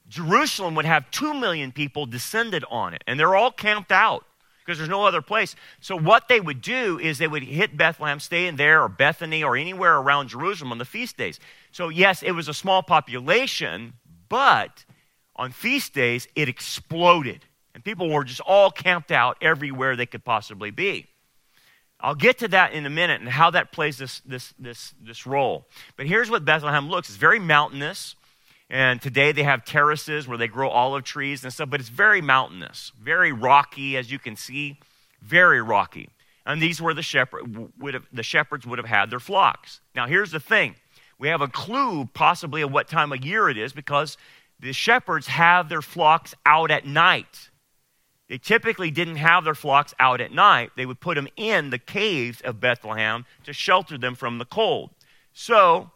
[0.08, 4.26] Jerusalem would have two million people descended on it, and they're all camped out
[4.64, 5.54] because there's no other place.
[5.80, 9.42] So, what they would do is they would hit Bethlehem, stay in there, or Bethany,
[9.42, 11.38] or anywhere around Jerusalem on the feast days.
[11.70, 13.94] So, yes, it was a small population,
[14.28, 14.84] but
[15.36, 17.44] on feast days, it exploded.
[17.74, 21.06] And people were just all camped out everywhere they could possibly be.
[22.00, 25.26] I'll get to that in a minute and how that plays this, this, this, this
[25.26, 25.68] role.
[25.96, 28.16] But here's what Bethlehem looks it's very mountainous.
[28.68, 32.22] And today they have terraces where they grow olive trees and stuff, but it's very
[32.22, 34.78] mountainous, very rocky, as you can see,
[35.20, 36.08] very rocky.
[36.46, 39.80] And these were the shepherd would have, the shepherds would have had their flocks.
[39.94, 40.76] Now here's the thing:
[41.18, 44.16] we have a clue possibly of what time of year it is because
[44.62, 47.50] the shepherds have their flocks out at night.
[48.28, 50.70] They typically didn't have their flocks out at night.
[50.76, 54.90] They would put them in the caves of Bethlehem to shelter them from the cold.
[55.32, 55.90] So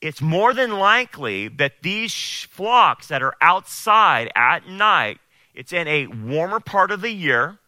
[0.00, 2.14] it's more than likely that these
[2.50, 5.18] flocks that are outside at night,
[5.54, 7.58] it's in a warmer part of the year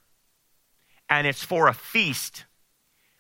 [1.11, 2.45] and it's for a feast.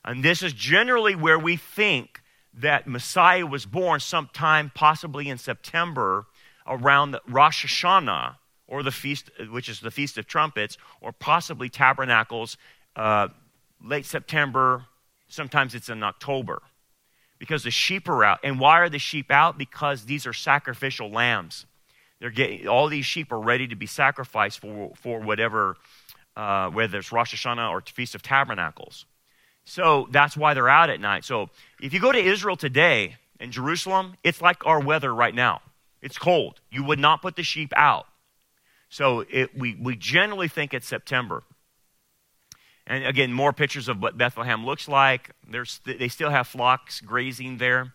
[0.03, 2.23] And this is generally where we think
[2.55, 6.27] that Messiah was born sometime possibly in September
[6.69, 12.57] around Rosh Hashanah or the feast, which is the Feast of Trumpets, or possibly Tabernacles,
[12.97, 13.29] uh,
[13.83, 14.85] late September.
[15.29, 16.63] Sometimes it's in October
[17.39, 18.41] because the sheep are out.
[18.45, 19.57] And why are the sheep out?
[19.57, 21.67] Because these are sacrificial lambs.
[22.21, 25.77] They're getting, all these sheep are ready to be sacrificed for, for whatever,
[26.37, 29.07] uh, whether it's Rosh Hashanah or Feast of Tabernacles.
[29.65, 31.25] So that's why they're out at night.
[31.25, 31.51] So
[31.81, 35.61] if you go to Israel today in Jerusalem, it's like our weather right now.
[36.01, 36.61] It's cold.
[36.71, 38.07] You would not put the sheep out.
[38.89, 41.43] So it, we, we generally think it's September.
[42.87, 45.31] And again, more pictures of what Bethlehem looks like.
[45.49, 47.93] There's, they still have flocks grazing there.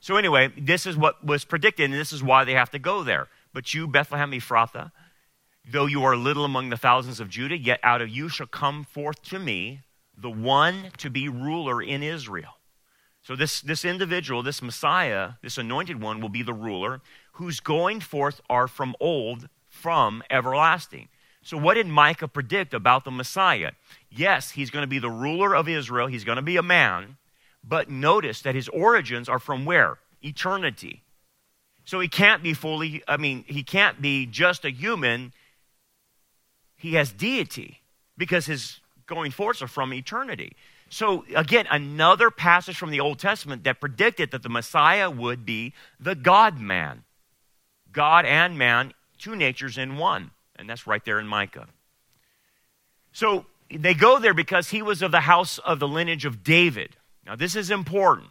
[0.00, 3.02] So, anyway, this is what was predicted, and this is why they have to go
[3.02, 3.28] there.
[3.52, 4.92] But you, Bethlehem Ephrathah,
[5.68, 8.84] though you are little among the thousands of Judah, yet out of you shall come
[8.84, 9.80] forth to me
[10.16, 12.57] the one to be ruler in Israel.
[13.28, 17.02] So, this, this individual, this Messiah, this anointed one, will be the ruler
[17.32, 21.08] whose going forth are from old, from everlasting.
[21.42, 23.72] So, what did Micah predict about the Messiah?
[24.10, 27.18] Yes, he's going to be the ruler of Israel, he's going to be a man,
[27.62, 29.98] but notice that his origins are from where?
[30.22, 31.02] Eternity.
[31.84, 35.34] So, he can't be fully, I mean, he can't be just a human,
[36.78, 37.82] he has deity
[38.16, 40.56] because his going forth are from eternity.
[40.90, 45.74] So, again, another passage from the Old Testament that predicted that the Messiah would be
[46.00, 47.04] the God man.
[47.92, 50.30] God and man, two natures in one.
[50.56, 51.68] And that's right there in Micah.
[53.12, 56.96] So, they go there because he was of the house of the lineage of David.
[57.26, 58.30] Now, this is important.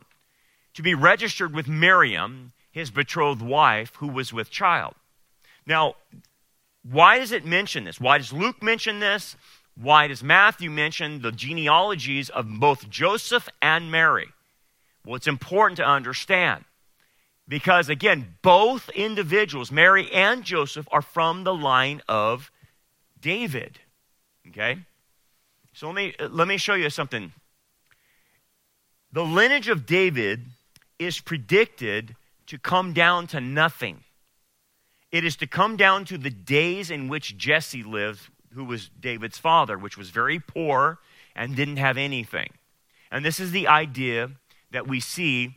[0.74, 4.96] To be registered with Miriam, his betrothed wife, who was with child.
[5.66, 5.96] Now,
[6.90, 8.00] why does it mention this?
[8.00, 9.36] Why does Luke mention this?
[9.80, 14.28] Why does Matthew mention the genealogies of both Joseph and Mary?
[15.06, 16.66] Well, it's important to understand
[17.48, 22.52] because, again, both individuals, Mary and Joseph, are from the line of
[23.22, 23.80] David.
[24.50, 24.80] Okay?
[25.74, 27.32] So let me, let me show you something.
[29.12, 30.46] The lineage of David
[30.98, 32.16] is predicted
[32.48, 34.04] to come down to nothing.
[35.12, 39.38] It is to come down to the days in which Jesse lived, who was David's
[39.38, 41.00] father, which was very poor
[41.36, 42.50] and didn't have anything.
[43.12, 44.32] And this is the idea
[44.72, 45.54] that we see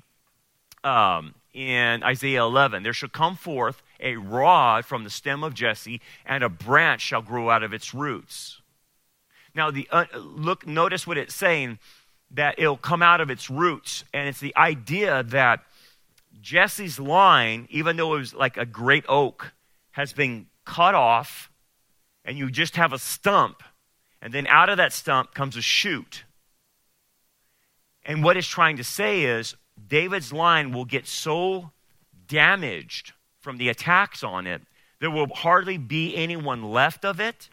[0.84, 2.82] um, in Isaiah 11.
[2.82, 7.22] There shall come forth a rod from the stem of Jesse, and a branch shall
[7.22, 8.60] grow out of its roots.
[9.54, 11.78] Now, the, uh, look, notice what it's saying
[12.30, 15.64] that it'll come out of its roots, and it's the idea that
[16.40, 19.52] Jesse's line, even though it was like a great oak,
[19.92, 21.49] has been cut off
[22.24, 23.62] and you just have a stump,
[24.20, 26.24] and then out of that stump comes a shoot.
[28.04, 29.56] And what it's trying to say is
[29.88, 31.70] David's line will get so
[32.26, 34.62] damaged from the attacks on it,
[35.00, 37.48] there will hardly be anyone left of it,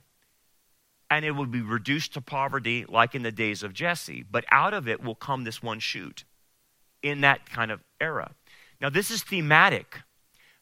[1.09, 4.23] and it will be reduced to poverty like in the days of Jesse.
[4.29, 6.25] But out of it will come this one shoot
[7.01, 8.31] in that kind of era.
[8.81, 10.01] Now, this is thematic.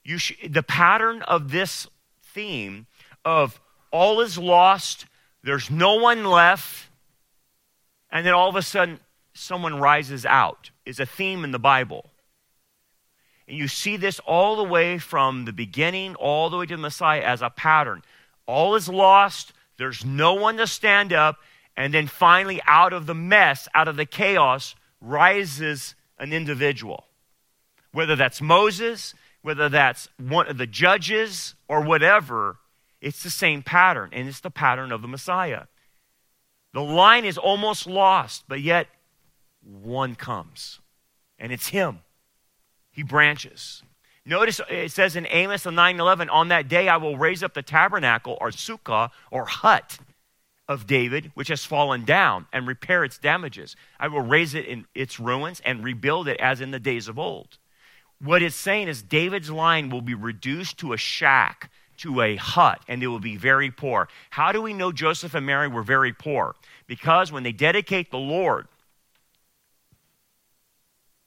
[0.04, 1.88] You sh- the pattern of this
[2.22, 2.86] theme
[3.24, 3.60] of
[3.96, 5.06] all is lost,
[5.42, 6.90] there's no one left,
[8.12, 9.00] and then all of a sudden
[9.34, 12.12] someone rises out is a theme in the Bible.
[13.48, 16.82] And you see this all the way from the beginning all the way to the
[16.82, 18.02] Messiah as a pattern.
[18.46, 21.38] All is lost, there's no one to stand up,
[21.78, 27.06] and then finally, out of the mess, out of the chaos, rises an individual.
[27.94, 32.58] Whether that's Moses, whether that's one of the judges, or whatever,
[33.02, 35.64] it's the same pattern, and it's the pattern of the Messiah.
[36.74, 38.88] The line is almost lost, but yet
[39.62, 40.80] one comes,
[41.40, 42.00] and it's him.
[42.92, 43.84] He branches.
[44.26, 48.38] Notice it says in Amos 9:11, "On that day I will raise up the tabernacle
[48.42, 50.00] or sukkah or hut
[50.68, 53.76] of David, which has fallen down, and repair its damages.
[54.00, 57.20] I will raise it in its ruins and rebuild it as in the days of
[57.20, 57.60] old."
[58.18, 62.82] What it's saying is David's line will be reduced to a shack to a hut
[62.88, 64.08] and they will be very poor.
[64.32, 66.56] How do we know Joseph and Mary were very poor?
[66.88, 68.68] Because when they dedicate the Lord,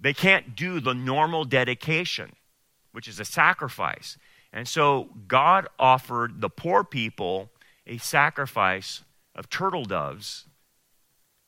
[0.00, 2.34] they can't do the normal dedication,
[2.92, 4.16] which is a sacrifice.
[4.52, 7.50] And so God offered the poor people
[7.86, 9.02] a sacrifice
[9.34, 10.46] of turtle doves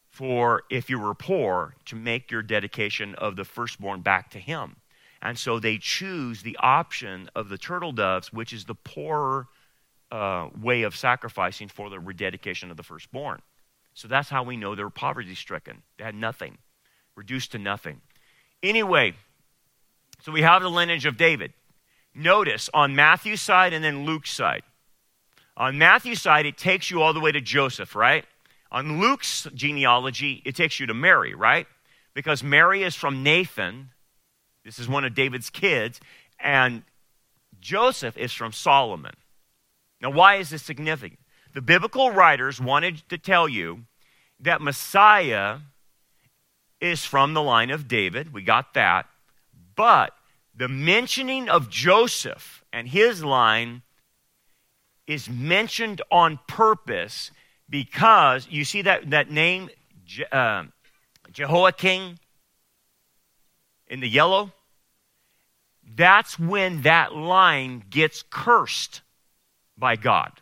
[0.08, 4.76] for if you were poor to make your dedication of the firstborn back to Him.
[5.22, 9.48] And so they choose the option of the turtle doves, which is the poorer
[10.10, 13.42] uh, way of sacrificing for the rededication of the firstborn.
[13.94, 15.82] So that's how we know they were poverty stricken.
[15.98, 16.58] They had nothing,
[17.16, 18.00] reduced to nothing.
[18.62, 19.14] Anyway,
[20.22, 21.52] so we have the lineage of David.
[22.14, 24.62] Notice on Matthew's side and then Luke's side.
[25.56, 28.24] On Matthew's side, it takes you all the way to Joseph, right?
[28.72, 31.66] On Luke's genealogy, it takes you to Mary, right?
[32.14, 33.90] Because Mary is from Nathan,
[34.64, 36.00] this is one of David's kids.
[36.38, 36.82] And
[37.60, 39.14] Joseph is from Solomon.
[40.00, 41.20] Now, why is this significant?
[41.52, 43.80] The biblical writers wanted to tell you
[44.38, 45.58] that Messiah
[46.80, 48.32] is from the line of David.
[48.32, 49.06] We got that.
[49.76, 50.12] But
[50.54, 53.82] the mentioning of Joseph and his line
[55.06, 57.30] is mentioned on purpose
[57.68, 59.70] because you see that, that name,
[60.04, 60.64] Je, uh,
[61.32, 62.16] Jehoiakim,
[63.90, 64.52] in the yellow?
[65.96, 69.02] that's when that line gets cursed
[69.76, 70.32] by God.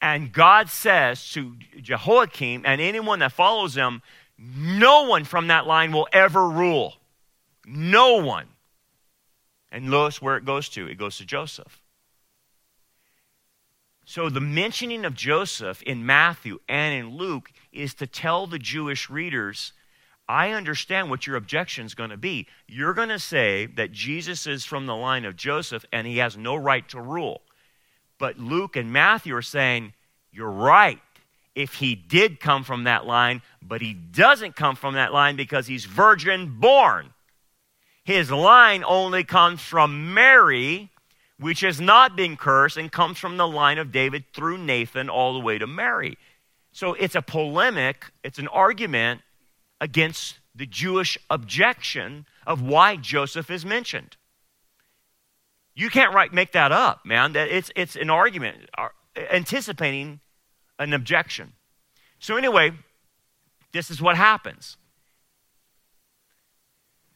[0.00, 4.02] And God says to Jehoiakim and anyone that follows him,
[4.38, 6.94] no one from that line will ever rule.
[7.66, 8.46] No one.
[9.72, 11.82] And notice where it goes to it goes to Joseph.
[14.04, 19.10] So the mentioning of Joseph in Matthew and in Luke is to tell the Jewish
[19.10, 19.72] readers
[20.28, 22.48] I understand what your objection is going to be.
[22.66, 26.36] You're going to say that Jesus is from the line of Joseph and he has
[26.36, 27.42] no right to rule.
[28.18, 29.92] But Luke and Matthew are saying,
[30.32, 31.00] You're right
[31.54, 35.66] if he did come from that line, but he doesn't come from that line because
[35.66, 37.12] he's virgin born.
[38.04, 40.90] His line only comes from Mary,
[41.38, 45.34] which has not been cursed, and comes from the line of David through Nathan all
[45.34, 46.18] the way to Mary.
[46.72, 49.22] So it's a polemic, it's an argument
[49.80, 54.16] against the Jewish objection of why Joseph is mentioned.
[55.74, 57.36] You can't write, make that up, man.
[57.36, 58.88] It's, it's an argument uh,
[59.30, 60.20] anticipating
[60.78, 61.52] an objection.
[62.18, 62.72] So, anyway,
[63.72, 64.78] this is what happens.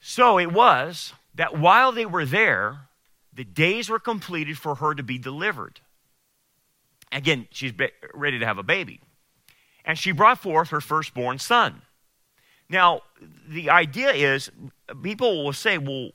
[0.01, 2.89] So it was that while they were there,
[3.33, 5.81] the days were completed for her to be delivered.
[7.13, 7.73] Again, she's
[8.15, 9.01] ready to have a baby.
[9.85, 11.83] And she brought forth her firstborn son.
[12.71, 13.03] Now,
[13.49, 14.51] the idea is
[15.03, 16.11] people will say, well,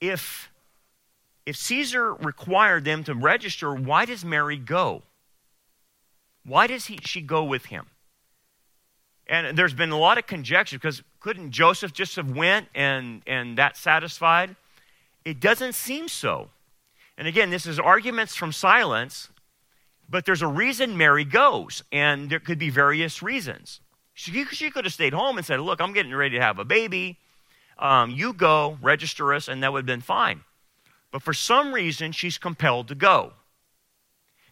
[0.00, 0.50] if,
[1.46, 5.02] if Caesar required them to register, why does Mary go?
[6.44, 7.86] Why does he, she go with him?
[9.28, 13.56] And there's been a lot of conjecture because couldn't Joseph just have went and, and
[13.56, 14.56] that satisfied?
[15.24, 16.50] It doesn't seem so.
[17.16, 19.30] And again, this is arguments from silence,
[20.08, 23.80] but there's a reason Mary goes, and there could be various reasons.
[24.18, 26.64] She, she could have stayed home and said, Look, I'm getting ready to have a
[26.64, 27.18] baby.
[27.78, 30.40] Um, you go, register us, and that would have been fine.
[31.12, 33.34] But for some reason, she's compelled to go.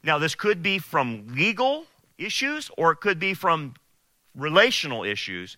[0.02, 1.86] Now, this could be from legal
[2.18, 3.74] issues or it could be from
[4.36, 5.56] relational issues.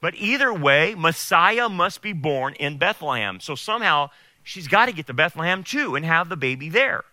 [0.00, 3.38] But either way, Messiah must be born in Bethlehem.
[3.38, 4.10] So somehow
[4.42, 7.04] she's got to get to Bethlehem too and have the baby there.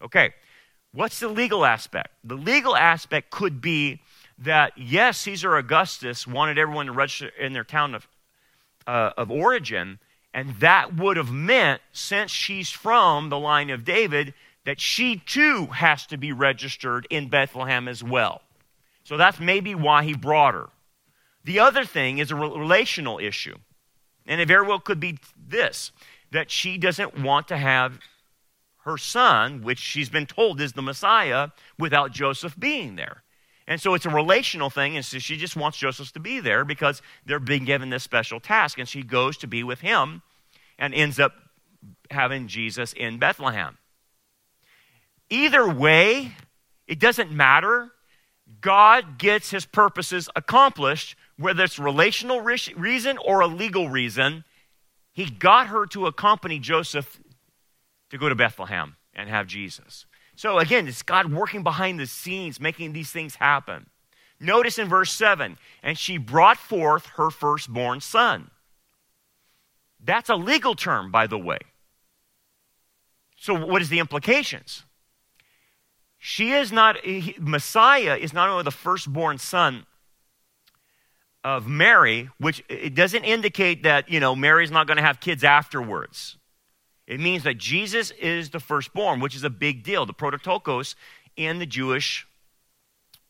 [0.00, 0.32] Okay,
[0.92, 2.08] what's the legal aspect?
[2.24, 4.00] The legal aspect could be
[4.38, 8.08] that, yes, Caesar Augustus wanted everyone to register in their town of,
[8.86, 9.98] uh, of origin,
[10.32, 15.66] and that would have meant, since she's from the line of David, that she too
[15.66, 18.42] has to be registered in Bethlehem as well.
[19.04, 20.70] So that's maybe why he brought her.
[21.44, 23.56] The other thing is a relational issue.
[24.26, 25.92] And it very well could be this
[26.30, 28.00] that she doesn't want to have
[28.84, 33.22] her son, which she's been told is the Messiah, without Joseph being there.
[33.66, 36.64] And so it's a relational thing, and so she just wants Joseph to be there
[36.64, 38.78] because they're being given this special task.
[38.78, 40.22] And she goes to be with him
[40.78, 41.32] and ends up
[42.10, 43.78] having Jesus in Bethlehem.
[45.30, 46.32] Either way,
[46.86, 47.90] it doesn't matter.
[48.60, 54.44] God gets his purposes accomplished, whether it's relational reason or a legal reason.
[55.12, 57.18] He got her to accompany Joseph
[58.10, 60.04] to go to Bethlehem and have Jesus.
[60.36, 63.86] So again, it's God working behind the scenes, making these things happen.
[64.40, 68.50] Notice in verse 7 and she brought forth her firstborn son.
[70.02, 71.58] That's a legal term, by the way.
[73.36, 74.84] So, what is the implications?
[76.18, 76.96] She is not,
[77.38, 79.84] Messiah is not only the firstborn son
[81.42, 85.44] of Mary, which it doesn't indicate that, you know, Mary's not going to have kids
[85.44, 86.38] afterwards.
[87.06, 90.94] It means that Jesus is the firstborn, which is a big deal, the prototokos
[91.36, 92.26] in the Jewish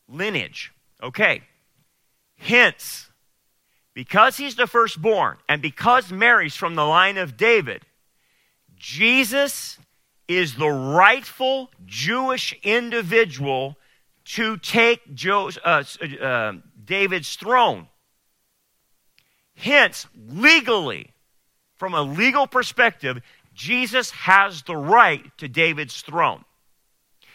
[0.07, 0.71] lineage.
[1.03, 1.41] Okay.
[2.37, 3.09] Hence,
[3.93, 7.83] because he's the firstborn and because Mary's from the line of David,
[8.75, 9.77] Jesus
[10.27, 13.77] is the rightful Jewish individual
[14.25, 15.83] to take uh,
[16.21, 16.53] uh,
[16.83, 17.87] David's throne.
[19.55, 21.11] Hence, legally,
[21.77, 23.21] from a legal perspective,
[23.55, 26.43] Jesus has the right to David's throne.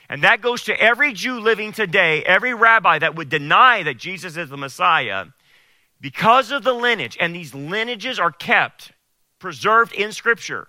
[0.08, 4.36] And that goes to every Jew living today, every rabbi that would deny that Jesus
[4.36, 5.26] is the Messiah,
[6.00, 7.16] because of the lineage.
[7.20, 8.92] And these lineages are kept,
[9.38, 10.68] preserved in Scripture.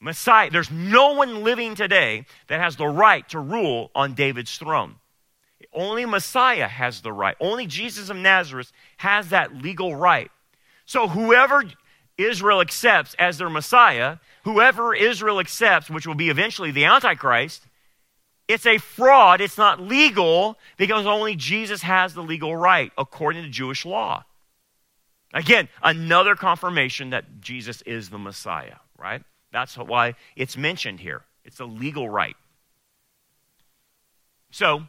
[0.00, 4.96] Messiah, there's no one living today that has the right to rule on David's throne.
[5.72, 7.36] Only Messiah has the right.
[7.40, 10.30] Only Jesus of Nazareth has that legal right.
[10.84, 11.64] So whoever
[12.24, 17.62] Israel accepts as their Messiah, whoever Israel accepts, which will be eventually the Antichrist,
[18.48, 19.40] it's a fraud.
[19.40, 24.24] It's not legal because only Jesus has the legal right according to Jewish law.
[25.32, 29.22] Again, another confirmation that Jesus is the Messiah, right?
[29.52, 31.22] That's why it's mentioned here.
[31.44, 32.36] It's a legal right.
[34.50, 34.82] So,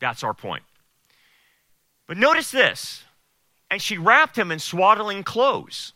[0.00, 0.62] that's our point.
[2.06, 3.04] But notice this.
[3.70, 5.92] And she wrapped him in swaddling clothes.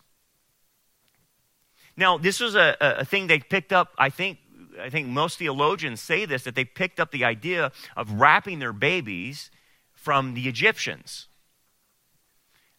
[1.97, 4.38] Now, this was a, a thing they picked up, I think,
[4.80, 8.74] I think most theologians say this, that they picked up the idea of wrapping their
[8.74, 9.51] babies
[9.94, 11.28] from the Egyptians.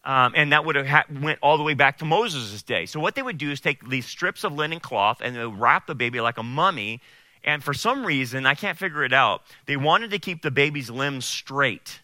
[0.04, 2.86] Um, and that would have ha- went all the way back to Moses' day.
[2.86, 5.60] So what they would do is take these strips of linen cloth and they would
[5.60, 7.02] wrap the baby like a mummy.
[7.44, 10.90] And for some reason, I can't figure it out, they wanted to keep the baby's
[10.90, 12.02] limbs straight.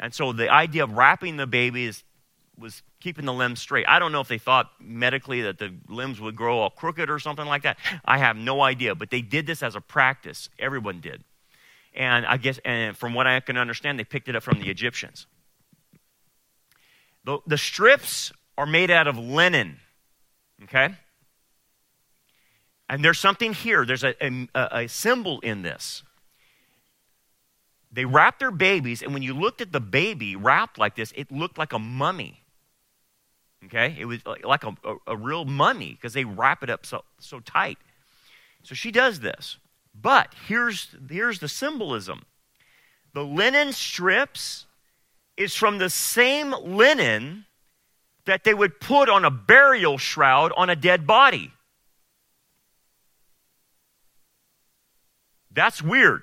[0.00, 2.02] And so the idea of wrapping the baby is,
[2.60, 3.86] was keeping the limbs straight.
[3.88, 7.18] I don't know if they thought medically that the limbs would grow all crooked or
[7.18, 7.78] something like that.
[8.04, 10.48] I have no idea, but they did this as a practice.
[10.58, 11.24] Everyone did.
[11.94, 14.70] And I guess, and from what I can understand, they picked it up from the
[14.70, 15.26] Egyptians.
[17.24, 19.80] The, the strips are made out of linen,
[20.64, 20.94] okay?
[22.88, 26.02] And there's something here, there's a, a, a symbol in this.
[27.92, 31.32] They wrapped their babies, and when you looked at the baby wrapped like this, it
[31.32, 32.39] looked like a mummy.
[33.66, 33.96] Okay?
[33.98, 37.40] It was like a, a, a real mummy because they wrap it up so, so
[37.40, 37.78] tight.
[38.62, 39.58] So she does this.
[39.94, 42.24] But here's, here's the symbolism
[43.12, 44.66] the linen strips
[45.36, 47.44] is from the same linen
[48.26, 51.50] that they would put on a burial shroud on a dead body.
[55.50, 56.22] That's weird.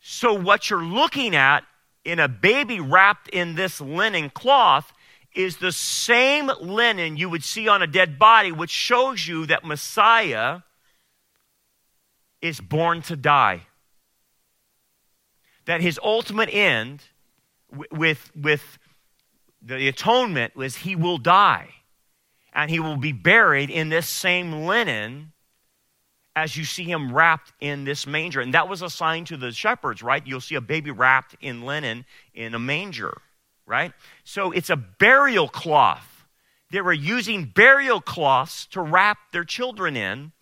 [0.00, 1.64] So, what you're looking at
[2.04, 4.92] in a baby wrapped in this linen cloth
[5.34, 9.64] is the same linen you would see on a dead body, which shows you that
[9.64, 10.60] Messiah
[12.40, 13.62] is born to die.
[15.64, 17.02] That his ultimate end
[17.90, 18.78] with, with
[19.62, 21.70] the atonement was he will die.
[22.52, 25.32] And he will be buried in this same linen
[26.36, 28.40] as you see him wrapped in this manger.
[28.40, 30.24] And that was a sign to the shepherds, right?
[30.26, 32.04] You'll see a baby wrapped in linen
[32.34, 33.22] in a manger,
[33.66, 33.92] right?
[34.24, 36.26] So it's a burial cloth.
[36.70, 40.32] They were using burial cloths to wrap their children in,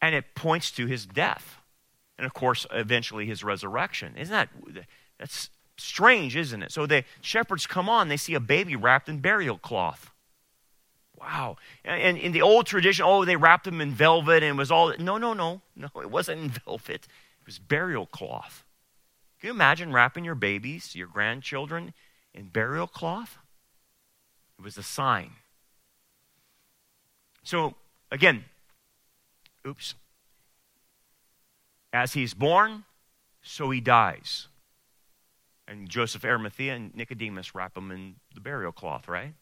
[0.00, 1.58] and it points to his death.
[2.18, 4.16] And of course, eventually his resurrection.
[4.16, 4.48] Isn't that
[5.18, 6.72] that's strange, isn't it?
[6.72, 10.10] So the shepherds come on, they see a baby wrapped in burial cloth.
[11.18, 11.56] Wow.
[11.84, 14.92] And in the old tradition, oh, they wrapped them in velvet and it was all.
[14.98, 15.62] No, no, no.
[15.74, 17.06] No, it wasn't in velvet.
[17.40, 18.64] It was burial cloth.
[19.40, 21.94] Can you imagine wrapping your babies, your grandchildren,
[22.36, 23.38] in burial cloth?
[24.58, 25.32] It was a sign.
[27.42, 27.74] So,
[28.10, 28.44] again,
[29.66, 29.94] oops.
[31.92, 32.84] As he's born,
[33.42, 34.48] so he dies.
[35.68, 39.34] And Joseph Arimathea and Nicodemus wrap him in the burial cloth, right?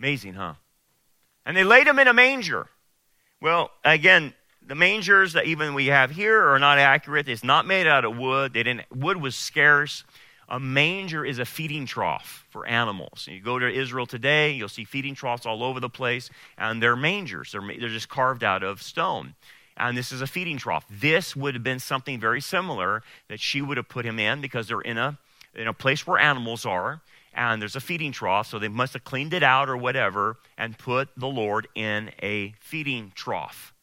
[0.00, 0.54] Amazing, huh?
[1.44, 2.68] And they laid him in a manger.
[3.40, 4.32] Well, again,
[4.66, 7.28] the mangers that even we have here are not accurate.
[7.28, 8.54] It's not made out of wood.
[8.54, 10.04] They didn't, wood was scarce.
[10.48, 13.28] A manger is a feeding trough for animals.
[13.30, 16.96] You go to Israel today, you'll see feeding troughs all over the place, and they're
[16.96, 17.52] mangers.
[17.52, 19.34] They're, they're just carved out of stone.
[19.76, 20.84] And this is a feeding trough.
[20.88, 24.68] This would have been something very similar that she would have put him in because
[24.68, 25.18] they're in a,
[25.54, 27.00] in a place where animals are
[27.34, 30.78] and there's a feeding trough, so they must have cleaned it out or whatever and
[30.78, 33.74] put the Lord in a feeding trough.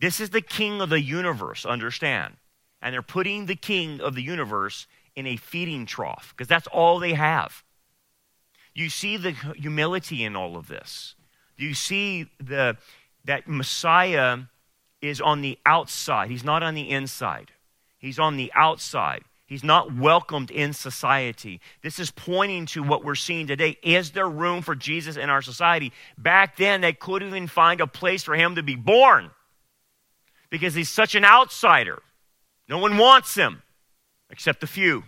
[0.00, 2.34] This is the king of the universe, understand.
[2.82, 4.86] And they're putting the king of the universe
[5.20, 7.62] in a feeding trough because that's all they have.
[8.74, 11.14] You see the humility in all of this.
[11.58, 12.78] Do you see the,
[13.26, 14.38] that Messiah
[15.02, 17.52] is on the outside, he's not on the inside,
[17.98, 19.22] he's on the outside.
[19.46, 21.60] He's not welcomed in society.
[21.82, 23.76] This is pointing to what we're seeing today.
[23.82, 25.92] Is there room for Jesus in our society?
[26.16, 29.32] Back then, they couldn't even find a place for him to be born
[30.50, 32.00] because he's such an outsider.
[32.68, 33.62] No one wants him
[34.30, 35.04] except a few,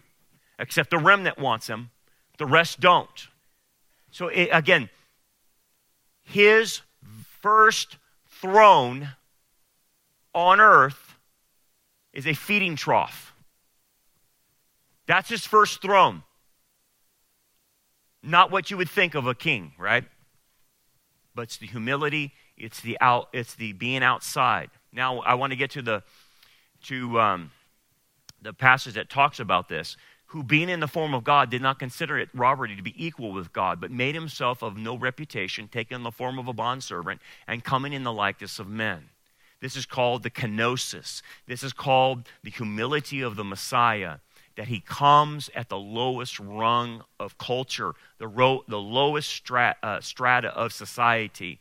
[0.59, 1.91] except the remnant wants him.
[2.39, 3.29] The rest don't.
[4.11, 4.91] So, it, again,
[6.23, 6.83] his
[7.41, 7.97] first
[8.29, 9.11] throne
[10.35, 11.17] on earth
[12.13, 13.35] is a feeding trough.
[15.07, 16.23] That's his first throne.
[18.23, 20.05] Not what you would think of a king, right?
[21.35, 24.71] But it's the humility, it's the out, it's the being outside.
[24.93, 26.03] Now I want to get to the
[26.85, 27.51] to um,
[28.43, 29.97] the passage that talks about this.
[30.27, 33.33] Who, being in the form of God, did not consider it robbery to be equal
[33.33, 37.63] with God, but made himself of no reputation, taking the form of a bondservant, and
[37.63, 39.11] coming in the likeness of men.
[39.61, 41.21] This is called the kenosis.
[41.47, 44.17] This is called the humility of the Messiah
[44.57, 50.01] that he comes at the lowest rung of culture, the, ro- the lowest strat- uh,
[50.01, 51.59] strata of society.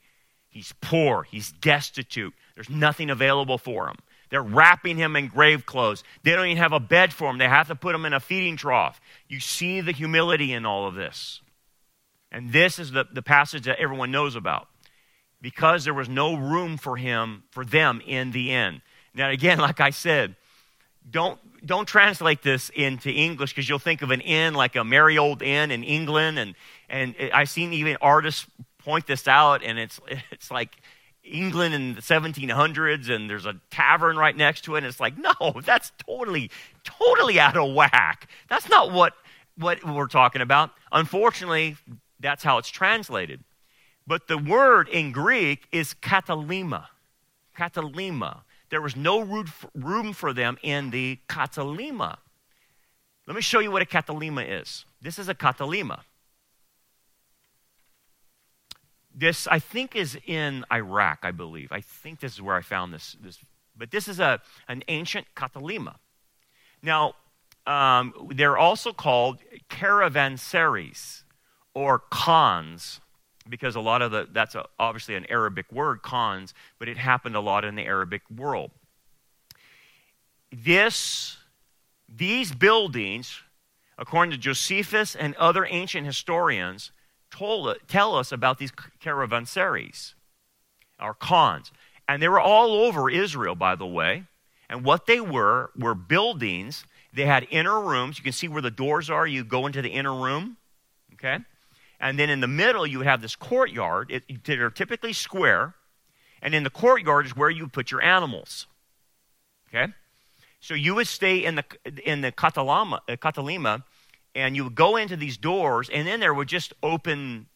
[0.50, 3.98] He's poor, he's destitute, there's nothing available for him.
[4.32, 6.04] They're wrapping him in grave clothes.
[6.24, 7.38] They don't even have a bed for him.
[7.38, 9.00] They have to put him in a feeding trough.
[9.28, 11.42] You see the humility in all of this.
[12.32, 14.70] And this is the, the passage that everyone knows about.
[15.42, 18.82] Because there was no room for him, for them in the inn.
[19.14, 20.36] Now, again, like I said,
[21.10, 25.18] don't, don't translate this into English because you'll think of an inn like a merry
[25.18, 26.40] old inn in England.
[26.40, 26.56] And,
[26.90, 30.00] and I've seen even artists point this out, and it's,
[30.32, 30.78] it's like
[31.32, 34.80] England in the 1700s, and there's a tavern right next to it.
[34.80, 36.52] And it's like, no, that's totally,
[36.84, 38.30] totally out of whack.
[38.50, 39.14] That's not what,
[39.58, 40.72] what we're talking about.
[40.92, 41.78] Unfortunately,
[42.20, 43.44] that's how it's translated.
[44.06, 46.88] But the word in Greek is katalima.
[47.58, 48.42] Katalima.
[48.70, 49.22] There was no
[49.76, 52.18] room for them in the katalima.
[53.28, 54.86] Let me show you what a katalima is.
[55.02, 56.02] This is a katalima.
[59.14, 61.72] This, I think, is in Iraq, I believe.
[61.72, 63.18] I think this is where I found this.
[63.22, 63.40] this
[63.76, 65.96] but this is a, an ancient katalima.
[66.82, 67.16] Now,
[67.68, 69.40] um, they're also called
[69.70, 71.24] caravansaries
[71.74, 73.02] or khans
[73.50, 77.36] because a lot of the, that's a, obviously an Arabic word, khans, but it happened
[77.36, 78.72] a lot in the Arabic world.
[80.52, 81.38] This,
[82.08, 83.42] these buildings,
[83.98, 86.92] according to Josephus and other ancient historians,
[87.32, 88.72] told, tell us about these
[89.02, 90.14] caravansaries,
[91.00, 91.72] or khans.
[92.08, 94.26] And they were all over Israel, by the way.
[94.70, 96.86] And what they were were buildings.
[97.14, 98.18] They had inner rooms.
[98.18, 99.28] You can see where the doors are.
[99.28, 100.58] You go into the inner room.
[101.14, 101.40] Okay?
[102.00, 104.12] And then in the middle, you would have this courtyard.
[104.12, 105.76] It, they're typically square.
[106.42, 108.68] And in the courtyard is where you put your animals.
[109.70, 109.94] Okay?
[110.60, 111.66] So you would stay in the,
[112.06, 113.84] in the Katalama, uh, Katalima
[114.36, 117.48] and you would go into these doors, and then there were just open,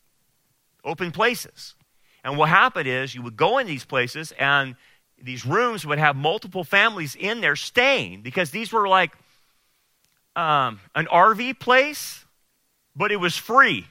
[0.84, 1.76] open places.
[2.24, 4.76] And what happened is you would go in these places, and
[5.22, 9.12] these rooms would have multiple families in there staying because these were like
[10.36, 12.26] um, an RV place,
[12.96, 13.86] but it was free.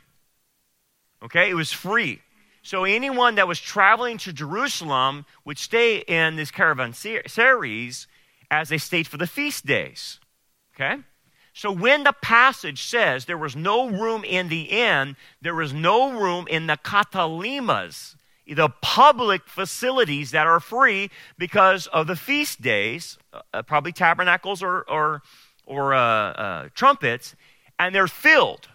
[1.22, 2.20] Okay, it was free.
[2.62, 8.06] So anyone that was traveling to Jerusalem would stay in this caravansary
[8.50, 10.18] as they stayed for the feast days.
[10.74, 11.02] Okay?
[11.56, 16.10] So when the passage says there was no room in the inn, there was no
[16.10, 23.18] room in the katalimas, the public facilities that are free because of the feast days,
[23.32, 25.22] uh, probably tabernacles or, or,
[25.64, 27.36] or uh, uh, trumpets,
[27.78, 28.66] and they're filled.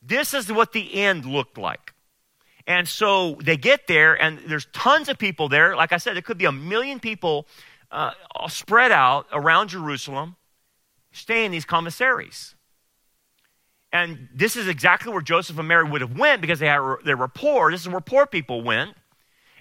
[0.00, 1.92] This is what the end looked like.
[2.66, 5.76] And so they get there, and there's tons of people there.
[5.76, 7.46] Like I said, there could be a million people
[7.90, 8.12] uh,
[8.48, 10.36] spread out around Jerusalem
[11.16, 12.54] stay in these commissaries.
[13.92, 17.14] And this is exactly where Joseph and Mary would have went because they had they
[17.14, 17.70] were poor.
[17.70, 18.94] This is where poor people went.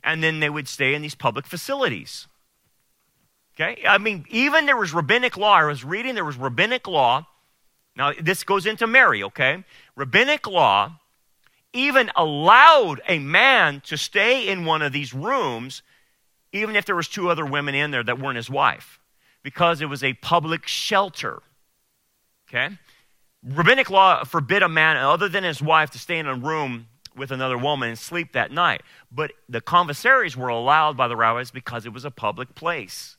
[0.03, 2.27] And then they would stay in these public facilities.
[3.55, 3.81] Okay?
[3.87, 5.53] I mean, even there was rabbinic law.
[5.53, 7.27] I was reading there was rabbinic law.
[7.95, 9.63] Now, this goes into Mary, okay?
[9.95, 10.99] Rabbinic law
[11.71, 15.81] even allowed a man to stay in one of these rooms
[16.51, 18.99] even if there was two other women in there that weren't his wife
[19.45, 21.43] because it was a public shelter.
[22.49, 22.79] Okay?
[23.43, 27.29] Rabbinic law forbid a man other than his wife to stay in a room with
[27.29, 28.81] another woman and sleep that night.
[29.11, 33.17] But the commissaries were allowed by the rabbis because it was a public place.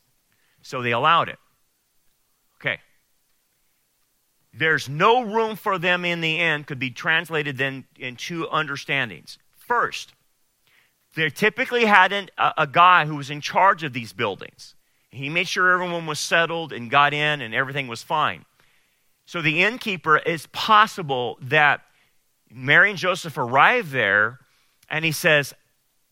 [0.62, 1.38] So they allowed it.
[2.60, 2.80] Okay.
[4.52, 9.38] There's no room for them in the end, could be translated then in two understandings.
[9.56, 10.12] First,
[11.14, 14.74] they typically had an, a, a guy who was in charge of these buildings.
[15.10, 18.44] He made sure everyone was settled and got in and everything was fine.
[19.24, 21.82] So the innkeeper, it's possible that
[22.50, 24.38] Mary and Joseph arrive there
[24.88, 25.54] and he says,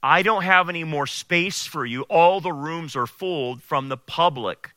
[0.03, 2.03] I don't have any more space for you.
[2.03, 4.75] All the rooms are full from the public.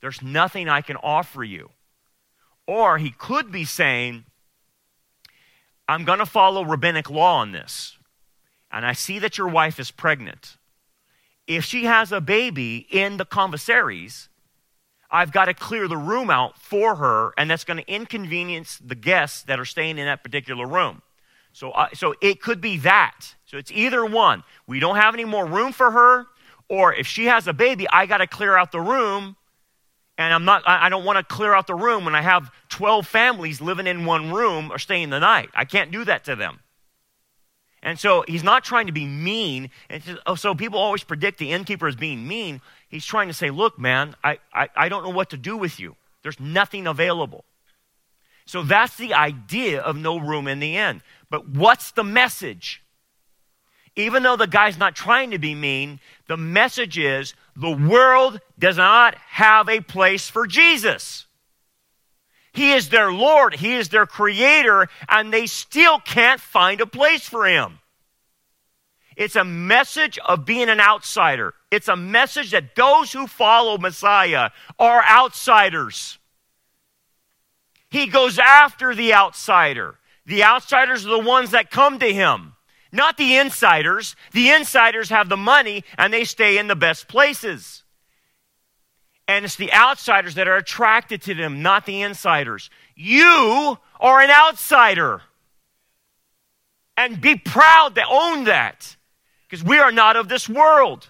[0.00, 1.70] There's nothing I can offer you.
[2.66, 4.24] Or he could be saying,
[5.88, 7.98] I'm going to follow rabbinic law on this.
[8.70, 10.56] And I see that your wife is pregnant
[11.50, 14.28] if she has a baby in the commissaries,
[15.10, 18.94] I've got to clear the room out for her, and that's going to inconvenience the
[18.94, 21.02] guests that are staying in that particular room.
[21.52, 23.34] So, uh, so it could be that.
[23.46, 24.44] So it's either one.
[24.68, 26.26] We don't have any more room for her,
[26.68, 29.34] or if she has a baby, I got to clear out the room,
[30.16, 30.62] and I'm not.
[30.66, 34.04] I don't want to clear out the room when I have 12 families living in
[34.04, 35.50] one room or staying the night.
[35.52, 36.60] I can't do that to them.
[37.82, 39.70] And so he's not trying to be mean.
[39.88, 42.60] And oh, so people always predict the innkeeper as being mean.
[42.88, 45.80] He's trying to say, look, man, I, I, I don't know what to do with
[45.80, 45.96] you.
[46.22, 47.44] There's nothing available.
[48.44, 51.02] So that's the idea of no room in the inn.
[51.30, 52.82] But what's the message?
[53.96, 58.76] even though the guy's not trying to be mean, the message is the world does
[58.76, 61.26] not have a place for Jesus.
[62.52, 67.28] He is their Lord, He is their Creator, and they still can't find a place
[67.28, 67.78] for Him.
[69.16, 71.54] It's a message of being an outsider.
[71.70, 76.18] It's a message that those who follow Messiah are outsiders.
[77.90, 79.98] He goes after the outsider.
[80.24, 82.54] The outsiders are the ones that come to him,
[82.92, 84.16] not the insiders.
[84.32, 87.82] The insiders have the money and they stay in the best places.
[89.30, 92.68] And it's the outsiders that are attracted to them, not the insiders.
[92.96, 95.22] You are an outsider.
[96.96, 98.96] And be proud to own that
[99.48, 101.08] because we are not of this world.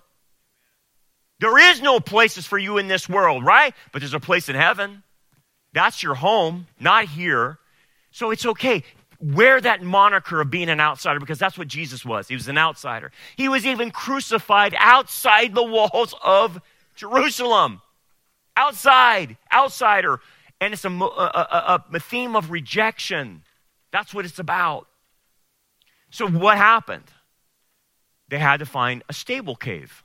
[1.38, 3.72] There is no places for you in this world, right?
[3.90, 5.02] But there's a place in heaven.
[5.72, 7.58] That's your home, not here.
[8.10, 8.84] So it's okay.
[9.18, 12.28] Wear that moniker of being an outsider because that's what Jesus was.
[12.28, 13.12] He was an outsider.
[13.36, 16.60] He was even crucified outside the walls of
[16.94, 17.80] Jerusalem.
[18.56, 20.20] Outside, outsider.
[20.60, 23.42] And it's a, a, a, a theme of rejection.
[23.92, 24.86] That's what it's about.
[26.10, 27.10] So, what happened?
[28.28, 30.04] They had to find a stable cave.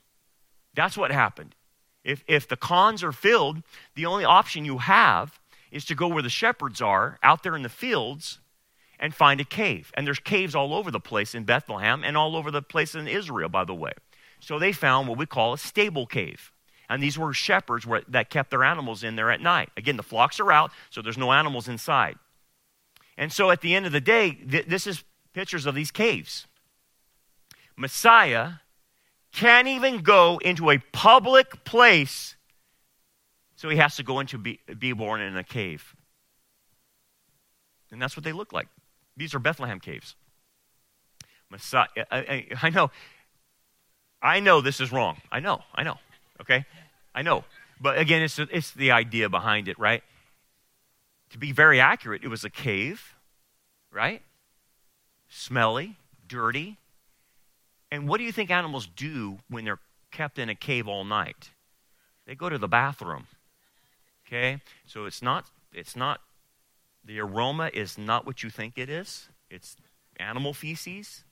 [0.74, 1.56] That's what happened.
[2.04, 3.64] If, if the khans are filled,
[3.96, 5.40] the only option you have
[5.72, 8.40] is to go where the shepherds are, out there in the fields,
[9.00, 9.92] and find a cave.
[9.96, 13.08] And there's caves all over the place in Bethlehem and all over the place in
[13.08, 13.92] Israel, by the way.
[14.40, 16.52] So they found what we call a stable cave.
[16.90, 19.70] And these were shepherds that kept their animals in there at night.
[19.76, 22.18] Again, the flocks are out, so there's no animals inside.
[23.18, 26.48] And so at the end of the day, th- this is pictures of these caves.
[27.76, 28.54] Messiah
[29.34, 32.36] can't even go into a public place
[33.56, 35.96] so he has to go into be, be born in a cave.
[37.92, 38.68] And that's what they look like.
[39.16, 40.16] These are Bethlehem caves.
[41.50, 42.92] Messiah, I, I, I know,
[44.22, 45.22] I know this is wrong.
[45.32, 45.98] I know, I know,
[46.42, 46.66] okay?
[47.14, 47.44] I know.
[47.80, 50.04] But again, it's, it's the idea behind it, right?
[51.32, 53.16] To be very accurate, it was a cave,
[53.92, 54.22] right?
[55.28, 56.78] Smelly, dirty.
[57.92, 59.80] And what do you think animals do when they're
[60.12, 61.52] kept in a cave all night?
[62.26, 63.28] They go to the bathroom.
[64.26, 64.62] Okay?
[64.86, 66.22] So it's not it's not
[67.04, 69.30] the aroma is not what you think it is.
[69.50, 69.76] It's
[70.18, 71.24] animal feces.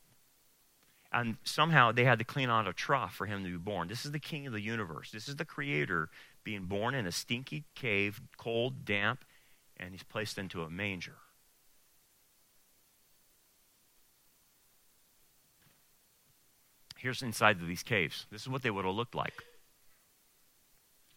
[1.14, 3.88] And somehow they had to clean out a trough for him to be born.
[3.88, 5.12] This is the king of the universe.
[5.12, 6.10] This is the creator
[6.44, 9.24] being born in a stinky cave, cold, damp,
[9.78, 11.16] and he's placed into a manger.
[16.98, 18.26] Here's inside of these caves.
[18.32, 19.44] This is what they would have looked like.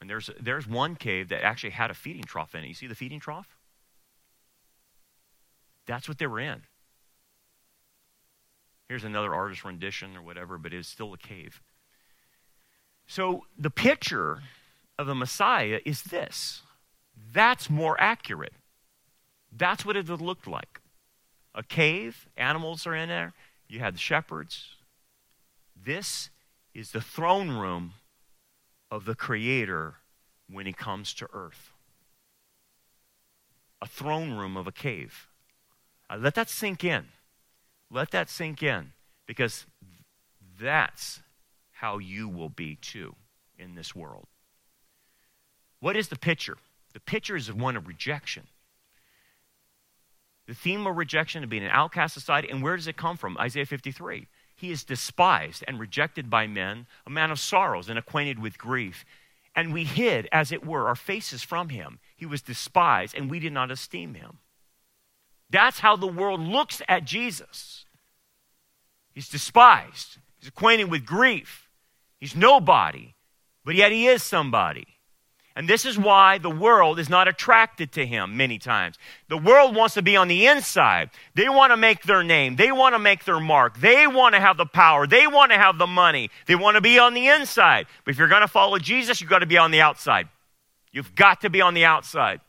[0.00, 2.68] And there's, there's one cave that actually had a feeding trough in it.
[2.68, 3.56] You see the feeding trough?
[5.86, 6.62] That's what they were in.
[8.88, 11.60] Here's another artist rendition or whatever, but it's still a cave.
[13.06, 14.42] So the picture
[14.98, 16.62] of the Messiah is this.
[17.32, 18.52] That's more accurate.
[19.50, 20.80] That's what it looked like.
[21.54, 23.32] A cave, animals are in there.
[23.68, 24.74] You had the shepherds.
[25.74, 26.30] This
[26.74, 27.94] is the throne room
[28.90, 29.94] of the Creator
[30.50, 31.72] when He comes to earth.
[33.80, 35.28] A throne room of a cave.
[36.08, 37.06] Uh, let that sink in.
[37.90, 38.92] Let that sink in
[39.26, 39.66] because
[40.60, 41.20] that's
[41.72, 43.14] how you will be too
[43.58, 44.26] in this world.
[45.80, 46.56] What is the picture?
[46.94, 48.44] The picture is one of rejection.
[50.46, 53.36] The theme of rejection of being an outcast society, and where does it come from?
[53.38, 54.28] Isaiah 53.
[54.54, 59.04] He is despised and rejected by men, a man of sorrows and acquainted with grief.
[59.54, 61.98] And we hid, as it were, our faces from him.
[62.16, 64.38] He was despised, and we did not esteem him.
[65.50, 67.84] That's how the world looks at Jesus.
[69.12, 71.68] He's despised, he's acquainted with grief,
[72.18, 73.14] he's nobody,
[73.64, 74.86] but yet he is somebody.
[75.56, 78.98] And this is why the world is not attracted to him many times.
[79.28, 81.08] The world wants to be on the inside.
[81.34, 82.56] They want to make their name.
[82.56, 83.80] They want to make their mark.
[83.80, 85.06] They want to have the power.
[85.06, 86.30] They want to have the money.
[86.46, 87.86] They want to be on the inside.
[88.04, 90.28] But if you're going to follow Jesus, you've got to be on the outside.
[90.92, 92.42] You've got to be on the outside.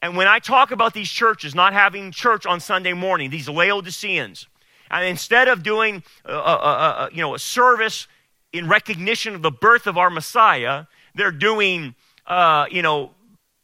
[0.00, 4.46] And when I talk about these churches not having church on Sunday morning, these Laodiceans,
[4.90, 8.06] and instead of doing a, a, a, you know, a service
[8.52, 10.84] in recognition of the birth of our Messiah,
[11.14, 11.94] they're doing
[12.28, 13.10] uh, you know,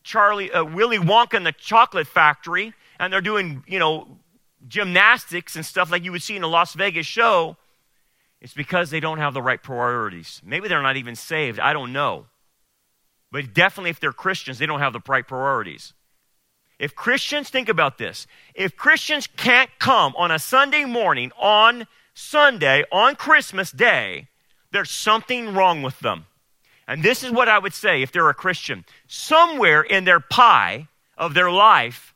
[0.03, 4.09] Charlie, uh, Willy Wonka in the chocolate factory, and they're doing, you know,
[4.67, 7.57] gymnastics and stuff like you would see in a Las Vegas show,
[8.41, 10.41] it's because they don't have the right priorities.
[10.45, 11.61] Maybe they're not even saved.
[11.61, 12.27] I don't know.
[13.31, 15.93] But definitely, if they're Christians, they don't have the right priorities.
[16.79, 18.27] If Christians, think about this.
[18.55, 24.29] If Christians can't come on a Sunday morning on Sunday on Christmas Day,
[24.73, 26.27] there's something wrong with them.
[26.87, 28.85] And this is what I would say if they're a Christian.
[29.07, 32.15] Somewhere in their pie of their life,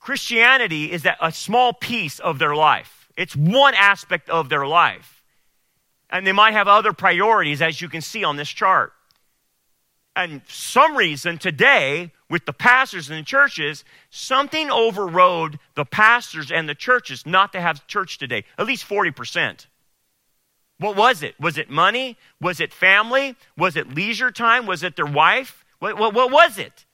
[0.00, 3.08] Christianity is a small piece of their life.
[3.16, 5.22] It's one aspect of their life.
[6.10, 8.92] And they might have other priorities, as you can see on this chart.
[10.14, 16.68] And some reason today, with the pastors and the churches, something overrode the pastors and
[16.68, 19.66] the churches not to have church today, at least 40%.
[20.78, 21.38] What was it?
[21.40, 22.18] Was it money?
[22.40, 23.36] Was it family?
[23.56, 24.66] Was it leisure time?
[24.66, 25.64] Was it their wife?
[25.78, 26.84] What, what, what was it?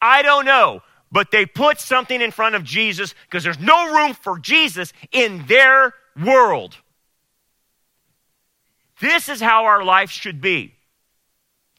[0.00, 0.82] I don't know.
[1.12, 5.46] But they put something in front of Jesus because there's no room for Jesus in
[5.46, 6.76] their world.
[9.00, 10.73] This is how our life should be.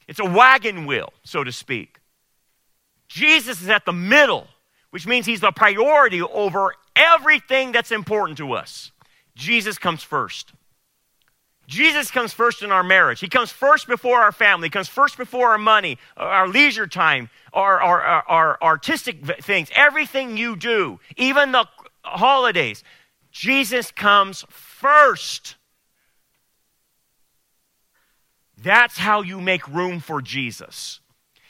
[0.08, 1.99] It's a wagon wheel, so to speak.
[3.08, 4.47] Jesus is at the middle,
[4.91, 8.91] which means he's the priority over everything that's important to us.
[9.36, 10.53] Jesus comes first.
[11.68, 13.20] Jesus comes first in our marriage.
[13.20, 14.68] He comes first before our family.
[14.68, 19.70] He comes first before our money, our leisure time, our, our, our, our artistic things,
[19.74, 21.68] everything you do, even the
[22.03, 22.84] holidays.
[23.32, 25.56] Jesus comes first.
[28.66, 30.99] That's how you make room for Jesus.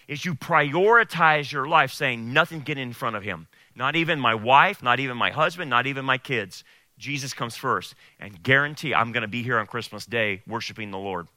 [0.05, 3.47] Is you prioritize your life saying nothing get in front of him.
[3.74, 6.66] Not even my wife, not even my husband, not even my kids.
[6.97, 10.97] Jesus comes first, and guarantee I'm going to be here on Christmas Day worshiping the
[10.97, 11.30] Lord.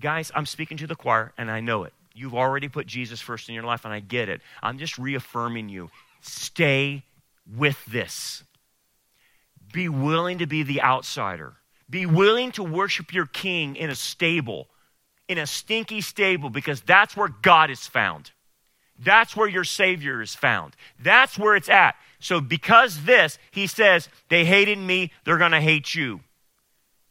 [0.00, 1.92] Guys, I'm speaking to the choir, and I know it.
[2.12, 4.40] You've already put Jesus first in your life, and I get it.
[4.64, 5.90] I'm just reaffirming you.
[6.22, 7.04] Stay
[7.56, 8.42] with this.
[9.72, 11.54] Be willing to be the outsider.
[11.88, 14.68] Be willing to worship your king in a stable,
[15.28, 18.32] in a stinky stable, because that's where God is found.
[18.98, 20.74] That's where your Savior is found.
[20.98, 21.96] That's where it's at.
[22.18, 26.20] So, because this, he says, they hated me, they're going to hate you.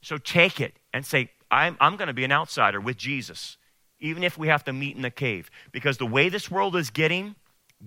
[0.02, 3.58] So, take it and say, I'm, I'm going to be an outsider with Jesus,
[4.00, 5.52] even if we have to meet in the cave.
[5.72, 7.36] Because the way this world is getting,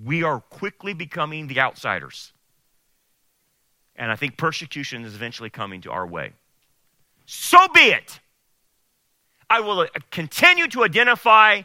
[0.05, 2.33] we are quickly becoming the outsiders.
[3.97, 6.35] And I think persecution is eventually coming to our way.
[7.31, 8.21] So be it.
[9.51, 11.63] I will uh, continue to identify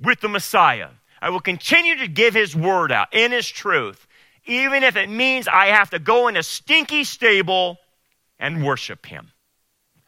[0.00, 0.88] with the Messiah.
[1.20, 4.08] I will continue to give his word out in his truth
[4.48, 7.78] even if it means I have to go in a stinky stable
[8.40, 9.30] and worship him.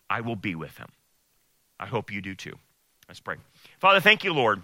[0.08, 0.88] I will be with him.
[1.78, 2.58] I hope you do too.
[3.06, 3.36] Let's pray.
[3.78, 4.62] Father, thank you, Lord,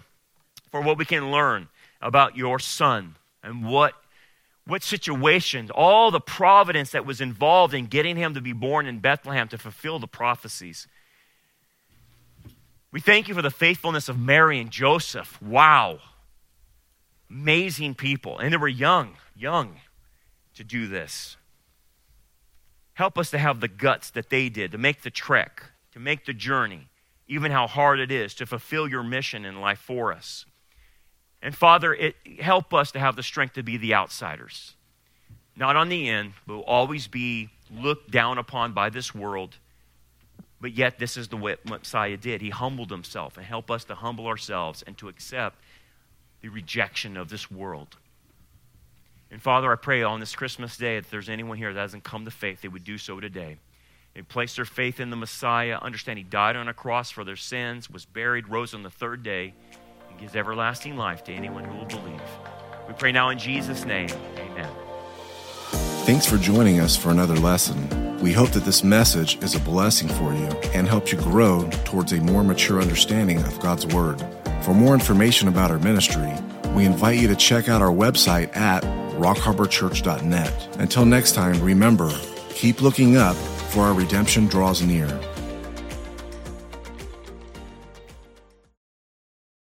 [0.71, 1.69] for what we can learn
[2.01, 3.93] about your son and what
[4.67, 8.99] what situations, all the providence that was involved in getting him to be born in
[8.99, 10.87] Bethlehem to fulfill the prophecies.
[12.91, 15.41] We thank you for the faithfulness of Mary and Joseph.
[15.41, 15.99] Wow.
[17.29, 18.37] Amazing people.
[18.39, 19.75] And they were young young
[20.55, 21.37] to do this.
[22.93, 26.25] Help us to have the guts that they did, to make the trek, to make
[26.25, 26.87] the journey,
[27.27, 30.45] even how hard it is, to fulfill your mission in life for us.
[31.41, 34.73] And Father, it, help us to have the strength to be the outsiders.
[35.55, 39.57] Not on the end, but we'll always be looked down upon by this world.
[40.59, 42.41] But yet, this is the way Messiah did.
[42.41, 45.57] He humbled himself and help us to humble ourselves and to accept
[46.41, 47.97] the rejection of this world.
[49.29, 52.25] And Father, I pray on this Christmas day, if there's anyone here that hasn't come
[52.25, 53.57] to faith, they would do so today.
[54.13, 57.35] They place their faith in the Messiah, understand He died on a cross for their
[57.35, 59.53] sins, was buried, rose on the third day,
[60.17, 62.21] gives everlasting life to anyone who will believe.
[62.87, 64.09] We pray now in Jesus' name.
[64.37, 64.69] Amen.
[66.05, 68.19] Thanks for joining us for another lesson.
[68.19, 72.13] We hope that this message is a blessing for you and helps you grow towards
[72.13, 74.23] a more mature understanding of God's Word.
[74.63, 76.33] For more information about our ministry,
[76.73, 78.83] we invite you to check out our website at
[79.17, 80.77] rockharborchurch.net.
[80.79, 82.11] Until next time, remember,
[82.49, 85.07] keep looking up, for our redemption draws near.